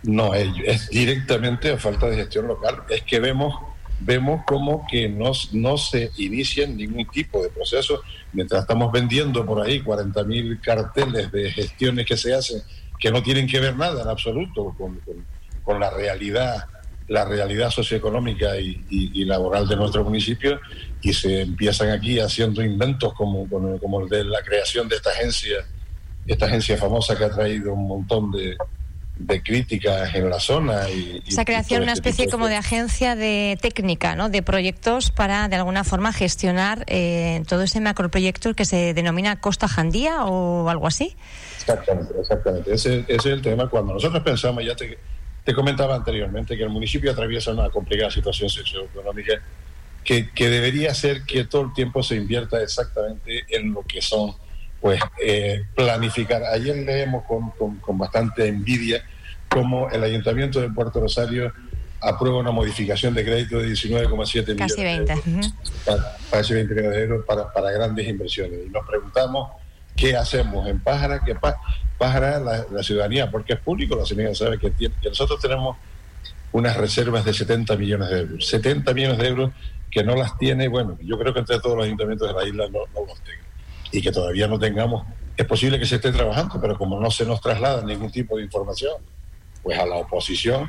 No, 0.02 0.34
es, 0.34 0.88
directamente 0.90 1.72
a 1.72 1.78
falta 1.78 2.08
de 2.08 2.16
gestión 2.16 2.48
local. 2.48 2.82
Es 2.88 3.02
que 3.02 3.20
vemos 3.20 3.54
vemos 4.04 4.44
como 4.44 4.84
que 4.90 5.08
no, 5.08 5.30
no 5.52 5.78
se 5.78 6.10
inicia 6.16 6.66
ningún 6.66 7.06
tipo 7.06 7.40
de 7.40 7.50
proceso, 7.50 8.02
mientras 8.32 8.62
estamos 8.62 8.90
vendiendo 8.90 9.46
por 9.46 9.64
ahí 9.64 9.80
40.000 9.80 10.60
carteles 10.60 11.30
de 11.30 11.52
gestiones 11.52 12.04
que 12.04 12.16
se 12.16 12.34
hacen 12.34 12.62
que 13.02 13.10
no 13.10 13.20
tienen 13.20 13.48
que 13.48 13.58
ver 13.58 13.76
nada 13.76 14.02
en 14.02 14.08
absoluto 14.08 14.72
con, 14.78 15.00
con, 15.64 15.80
la 15.80 15.90
realidad 15.90 16.66
la 17.08 17.24
realidad 17.24 17.68
socioeconómica 17.68 18.56
y, 18.56 19.24
laboral 19.24 19.66
de 19.66 19.74
nuestro 19.74 20.04
municipio 20.04 20.60
y 21.02 21.12
se 21.12 21.42
empiezan 21.42 21.90
aquí 21.90 22.20
haciendo 22.20 22.62
inventos 22.62 23.12
como, 23.14 23.48
como 23.48 24.00
el 24.02 24.08
de 24.08 24.22
la 24.24 24.40
creación 24.42 24.88
de 24.88 24.96
esta 24.96 25.10
agencia, 25.10 25.66
esta 26.26 26.46
agencia 26.46 26.76
famosa 26.76 27.18
que 27.18 27.24
ha 27.24 27.30
traído 27.30 27.74
un 27.74 27.88
montón 27.88 28.30
de, 28.30 28.56
de 29.16 29.42
críticas 29.42 30.14
en 30.14 30.30
la 30.30 30.40
zona. 30.40 30.88
Y, 30.88 31.22
Esa 31.26 31.44
creación 31.44 31.82
una 31.82 31.92
este 31.92 32.08
especie 32.08 32.30
como 32.30 32.48
de 32.48 32.56
agencia 32.56 33.14
de 33.14 33.58
técnica, 33.60 34.16
¿no? 34.16 34.28
de 34.28 34.42
proyectos 34.42 35.10
para 35.10 35.48
de 35.48 35.56
alguna 35.56 35.84
forma 35.84 36.12
gestionar 36.12 36.84
eh, 36.86 37.42
todo 37.46 37.62
ese 37.62 37.80
macroproyecto 37.80 38.54
que 38.54 38.64
se 38.64 38.94
denomina 38.94 39.40
Costa 39.40 39.68
Jandía 39.68 40.24
o 40.24 40.68
algo 40.68 40.86
así. 40.86 41.14
Exactamente, 41.56 42.14
exactamente. 42.18 42.74
Ese, 42.74 43.04
es 43.06 43.26
el 43.26 43.42
tema. 43.42 43.68
Cuando 43.68 43.94
nosotros 43.94 44.22
pensamos, 44.22 44.64
ya 44.64 44.74
te, 44.74 44.98
te 45.44 45.54
comentaba 45.54 45.94
anteriormente, 45.94 46.56
que 46.56 46.62
el 46.62 46.70
municipio 46.70 47.12
atraviesa 47.12 47.52
una 47.52 47.70
complicada 47.70 48.10
situación 48.10 48.48
socioeconómica 48.48 49.42
que, 50.02 50.30
que 50.30 50.48
debería 50.48 50.92
ser 50.94 51.22
que 51.22 51.44
todo 51.44 51.62
el 51.62 51.72
tiempo 51.74 52.02
se 52.02 52.16
invierta 52.16 52.60
exactamente 52.60 53.44
en 53.48 53.72
lo 53.72 53.82
que 53.82 54.02
son 54.02 54.34
pues 54.82 55.00
eh, 55.24 55.64
planificar. 55.76 56.42
Ayer 56.42 56.76
leemos 56.76 57.24
con, 57.24 57.50
con, 57.78 57.96
bastante 57.96 58.48
envidia 58.48 59.02
cómo 59.48 59.88
el 59.88 60.02
Ayuntamiento 60.02 60.60
de 60.60 60.70
Puerto 60.70 61.00
Rosario 61.00 61.52
aprueba 62.00 62.38
una 62.38 62.50
modificación 62.50 63.14
de 63.14 63.24
crédito 63.24 63.60
de 63.60 63.68
19,7 63.68 64.54
millones 64.54 64.76
de 64.76 64.92
euros. 64.92 65.54
Para, 65.86 66.16
casi 66.32 66.54
20 66.54 66.74
millones 66.74 66.96
de 66.96 67.02
euros 67.04 67.24
para, 67.24 67.52
para, 67.52 67.70
grandes 67.70 68.08
inversiones. 68.08 68.58
Y 68.66 68.70
nos 68.70 68.84
preguntamos 68.84 69.52
qué 69.94 70.16
hacemos 70.16 70.66
en 70.66 70.80
Pájara, 70.80 71.20
que 71.24 71.36
Pájara, 71.96 72.40
la, 72.40 72.66
la, 72.68 72.82
ciudadanía, 72.82 73.30
porque 73.30 73.52
es 73.52 73.60
público, 73.60 73.94
la 73.94 74.04
ciudadanía 74.04 74.34
sabe 74.34 74.58
que, 74.58 74.70
tiene, 74.70 74.96
que 75.00 75.10
nosotros 75.10 75.40
tenemos 75.40 75.76
unas 76.50 76.76
reservas 76.76 77.24
de 77.24 77.32
70 77.32 77.76
millones 77.76 78.10
de 78.10 78.18
euros. 78.18 78.48
70 78.48 78.92
millones 78.94 79.18
de 79.18 79.28
euros 79.28 79.52
que 79.92 80.02
no 80.02 80.16
las 80.16 80.36
tiene, 80.38 80.66
bueno, 80.66 80.98
yo 81.02 81.16
creo 81.20 81.32
que 81.32 81.38
entre 81.38 81.60
todos 81.60 81.76
los 81.76 81.86
ayuntamientos 81.86 82.26
de 82.26 82.34
la 82.34 82.48
isla 82.48 82.64
no, 82.64 82.80
no 82.92 83.06
los 83.06 83.20
tengan 83.20 83.51
y 83.92 84.00
que 84.00 84.10
todavía 84.10 84.48
no 84.48 84.58
tengamos, 84.58 85.06
es 85.36 85.46
posible 85.46 85.78
que 85.78 85.86
se 85.86 85.96
esté 85.96 86.10
trabajando, 86.10 86.60
pero 86.60 86.76
como 86.76 86.98
no 86.98 87.10
se 87.10 87.24
nos 87.24 87.40
traslada 87.40 87.84
ningún 87.84 88.10
tipo 88.10 88.36
de 88.36 88.44
información, 88.44 88.94
pues 89.62 89.78
a 89.78 89.86
la 89.86 89.96
oposición, 89.96 90.68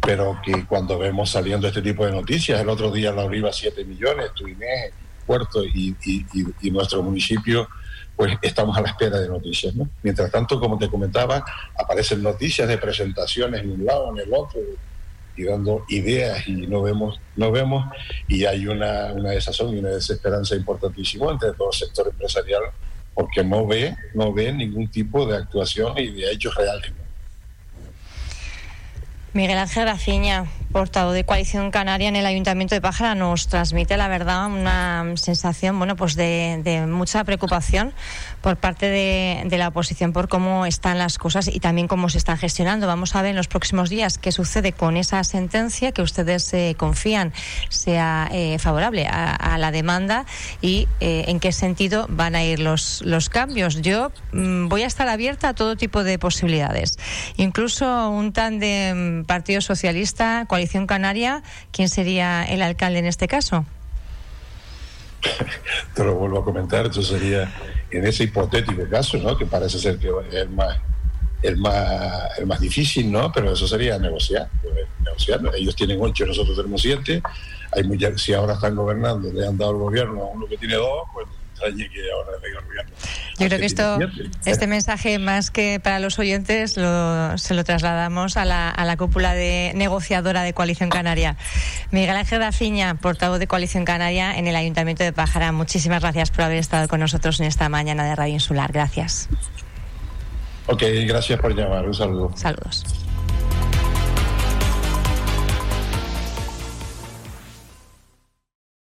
pero 0.00 0.38
que 0.44 0.66
cuando 0.66 0.98
vemos 0.98 1.30
saliendo 1.30 1.66
este 1.66 1.82
tipo 1.82 2.04
de 2.04 2.12
noticias, 2.12 2.60
el 2.60 2.68
otro 2.68 2.90
día 2.90 3.12
la 3.12 3.24
Oliva 3.24 3.52
7 3.52 3.84
millones, 3.84 4.32
Tuiné, 4.34 4.90
Puerto 5.26 5.64
y, 5.64 5.96
y, 6.04 6.70
nuestro 6.70 7.02
municipio, 7.02 7.68
pues 8.16 8.36
estamos 8.42 8.76
a 8.76 8.80
la 8.80 8.88
espera 8.88 9.18
de 9.18 9.28
noticias. 9.28 9.74
¿no? 9.74 9.88
Mientras 10.02 10.30
tanto, 10.30 10.58
como 10.58 10.76
te 10.76 10.88
comentaba, 10.88 11.44
aparecen 11.78 12.22
noticias 12.22 12.66
de 12.68 12.78
presentaciones 12.78 13.62
en 13.62 13.70
un 13.70 13.84
lado, 13.84 14.10
en 14.10 14.18
el 14.18 14.34
otro, 14.34 14.60
y 15.36 15.44
dando 15.44 15.84
ideas 15.88 16.46
y 16.46 16.66
no 16.66 16.82
vemos, 16.82 17.20
no 17.36 17.50
vemos 17.50 17.84
y 18.28 18.44
hay 18.44 18.66
una, 18.66 19.12
una 19.12 19.30
desazón 19.30 19.74
y 19.74 19.78
una 19.78 19.90
desesperanza 19.90 20.54
importantísima 20.54 21.30
entre 21.30 21.52
todo 21.52 21.70
el 21.72 21.78
sector 21.78 22.08
empresarial 22.08 22.62
porque 23.14 23.44
no 23.44 23.66
ve, 23.66 23.94
no 24.14 24.32
ve 24.32 24.52
ningún 24.52 24.88
tipo 24.88 25.26
de 25.26 25.36
actuación 25.36 25.98
y 25.98 26.10
de 26.10 26.32
hechos 26.32 26.54
reales. 26.54 26.92
Miguel 29.34 29.58
Ángel 29.58 29.86
Rafiña, 29.86 30.46
portavoz 30.72 31.14
de 31.14 31.24
Coalición 31.24 31.70
Canaria 31.70 32.08
en 32.08 32.16
el 32.16 32.26
Ayuntamiento 32.26 32.74
de 32.74 32.80
Pájara, 32.80 33.14
nos 33.14 33.46
transmite, 33.46 33.96
la 33.96 34.08
verdad, 34.08 34.46
una 34.46 35.04
sensación 35.16 35.78
bueno, 35.78 35.96
pues 35.96 36.16
de, 36.16 36.84
mucha 36.88 37.22
preocupación 37.24 37.92
por 38.40 38.56
parte 38.56 38.86
de, 38.86 39.58
la 39.58 39.68
oposición 39.68 40.12
por 40.12 40.28
cómo 40.28 40.66
están 40.66 40.98
las 40.98 41.18
cosas 41.18 41.48
y 41.48 41.60
también 41.60 41.86
cómo 41.88 42.08
se 42.08 42.18
están 42.18 42.38
gestionando. 42.38 42.86
Vamos 42.86 43.14
a 43.14 43.22
ver 43.22 43.30
en 43.30 43.36
los 43.36 43.48
próximos 43.48 43.90
días 43.90 44.16
qué 44.16 44.32
sucede 44.32 44.72
con 44.72 44.96
esa 44.96 45.22
sentencia 45.24 45.92
que 45.92 46.02
ustedes 46.02 46.52
eh, 46.54 46.74
confían 46.76 47.32
sea 47.68 48.28
eh, 48.32 48.58
favorable 48.58 49.06
a, 49.06 49.58
la 49.58 49.70
demanda 49.70 50.24
y 50.62 50.88
eh, 51.00 51.24
en 51.28 51.38
qué 51.38 51.52
sentido 51.52 52.06
van 52.08 52.34
a 52.34 52.42
ir 52.42 52.58
los, 52.58 53.02
los 53.04 53.28
cambios. 53.28 53.82
Yo 53.82 54.10
mm, 54.32 54.68
voy 54.68 54.82
a 54.82 54.86
estar 54.86 55.08
abierta 55.08 55.50
a 55.50 55.54
todo 55.54 55.76
tipo 55.76 56.02
de 56.02 56.18
posibilidades, 56.18 56.98
incluso 57.36 58.08
un 58.08 58.32
tan 58.32 58.58
de 58.58 59.22
Partido 59.26 59.60
Socialista, 59.60 60.46
Coalición 60.62 60.86
Canaria, 60.86 61.42
¿quién 61.72 61.88
sería 61.88 62.44
el 62.44 62.62
alcalde 62.62 63.00
en 63.00 63.06
este 63.06 63.26
caso? 63.26 63.66
Te 65.94 66.04
lo 66.04 66.14
vuelvo 66.14 66.38
a 66.38 66.44
comentar, 66.44 66.86
eso 66.86 67.02
sería 67.02 67.52
en 67.90 68.06
ese 68.06 68.22
hipotético 68.22 68.88
caso, 68.88 69.18
¿no? 69.18 69.36
Que 69.36 69.44
parece 69.44 69.80
ser 69.80 69.98
que 69.98 70.08
el 70.30 70.50
más, 70.50 70.78
el 71.42 71.56
más, 71.56 72.38
el 72.38 72.46
más 72.46 72.60
difícil, 72.60 73.10
¿no? 73.10 73.32
Pero 73.32 73.52
eso 73.52 73.66
sería 73.66 73.98
negociar, 73.98 74.48
negociar. 75.04 75.40
Ellos 75.56 75.74
tienen 75.74 75.98
ocho, 76.00 76.26
nosotros 76.26 76.56
tenemos 76.56 76.80
siete. 76.80 77.20
Hay 77.72 77.82
si 78.18 78.32
ahora 78.32 78.54
están 78.54 78.76
gobernando, 78.76 79.32
le 79.32 79.44
han 79.44 79.58
dado 79.58 79.72
el 79.72 79.78
gobierno 79.78 80.22
a 80.22 80.26
uno 80.26 80.46
que 80.46 80.58
tiene 80.58 80.76
dos, 80.76 81.08
pues 81.12 81.26
yo 83.38 83.46
creo 83.46 83.58
que 83.58 83.66
esto, 83.66 83.98
este 84.44 84.66
mensaje, 84.66 85.18
más 85.18 85.50
que 85.50 85.80
para 85.82 85.98
los 85.98 86.18
oyentes, 86.18 86.76
lo, 86.76 87.38
se 87.38 87.54
lo 87.54 87.64
trasladamos 87.64 88.36
a 88.36 88.44
la, 88.44 88.70
a 88.70 88.84
la 88.84 88.96
cúpula 88.96 89.34
de 89.34 89.72
negociadora 89.74 90.42
de 90.42 90.52
Coalición 90.52 90.90
Canaria. 90.90 91.36
Miguel 91.90 92.16
Ángel 92.16 92.40
Rafiña, 92.40 92.94
portavoz 92.96 93.38
de 93.38 93.46
Coalición 93.46 93.84
Canaria 93.84 94.36
en 94.36 94.46
el 94.46 94.56
Ayuntamiento 94.56 95.04
de 95.04 95.12
Pájara, 95.12 95.52
muchísimas 95.52 96.02
gracias 96.02 96.30
por 96.30 96.42
haber 96.42 96.58
estado 96.58 96.88
con 96.88 97.00
nosotros 97.00 97.40
en 97.40 97.46
esta 97.46 97.68
mañana 97.68 98.04
de 98.04 98.14
Radio 98.14 98.34
Insular. 98.34 98.72
Gracias. 98.72 99.28
Ok, 100.66 100.82
gracias 101.06 101.40
por 101.40 101.54
llamar. 101.54 101.86
Un 101.86 101.94
saludo. 101.94 102.32
Saludos. 102.36 103.01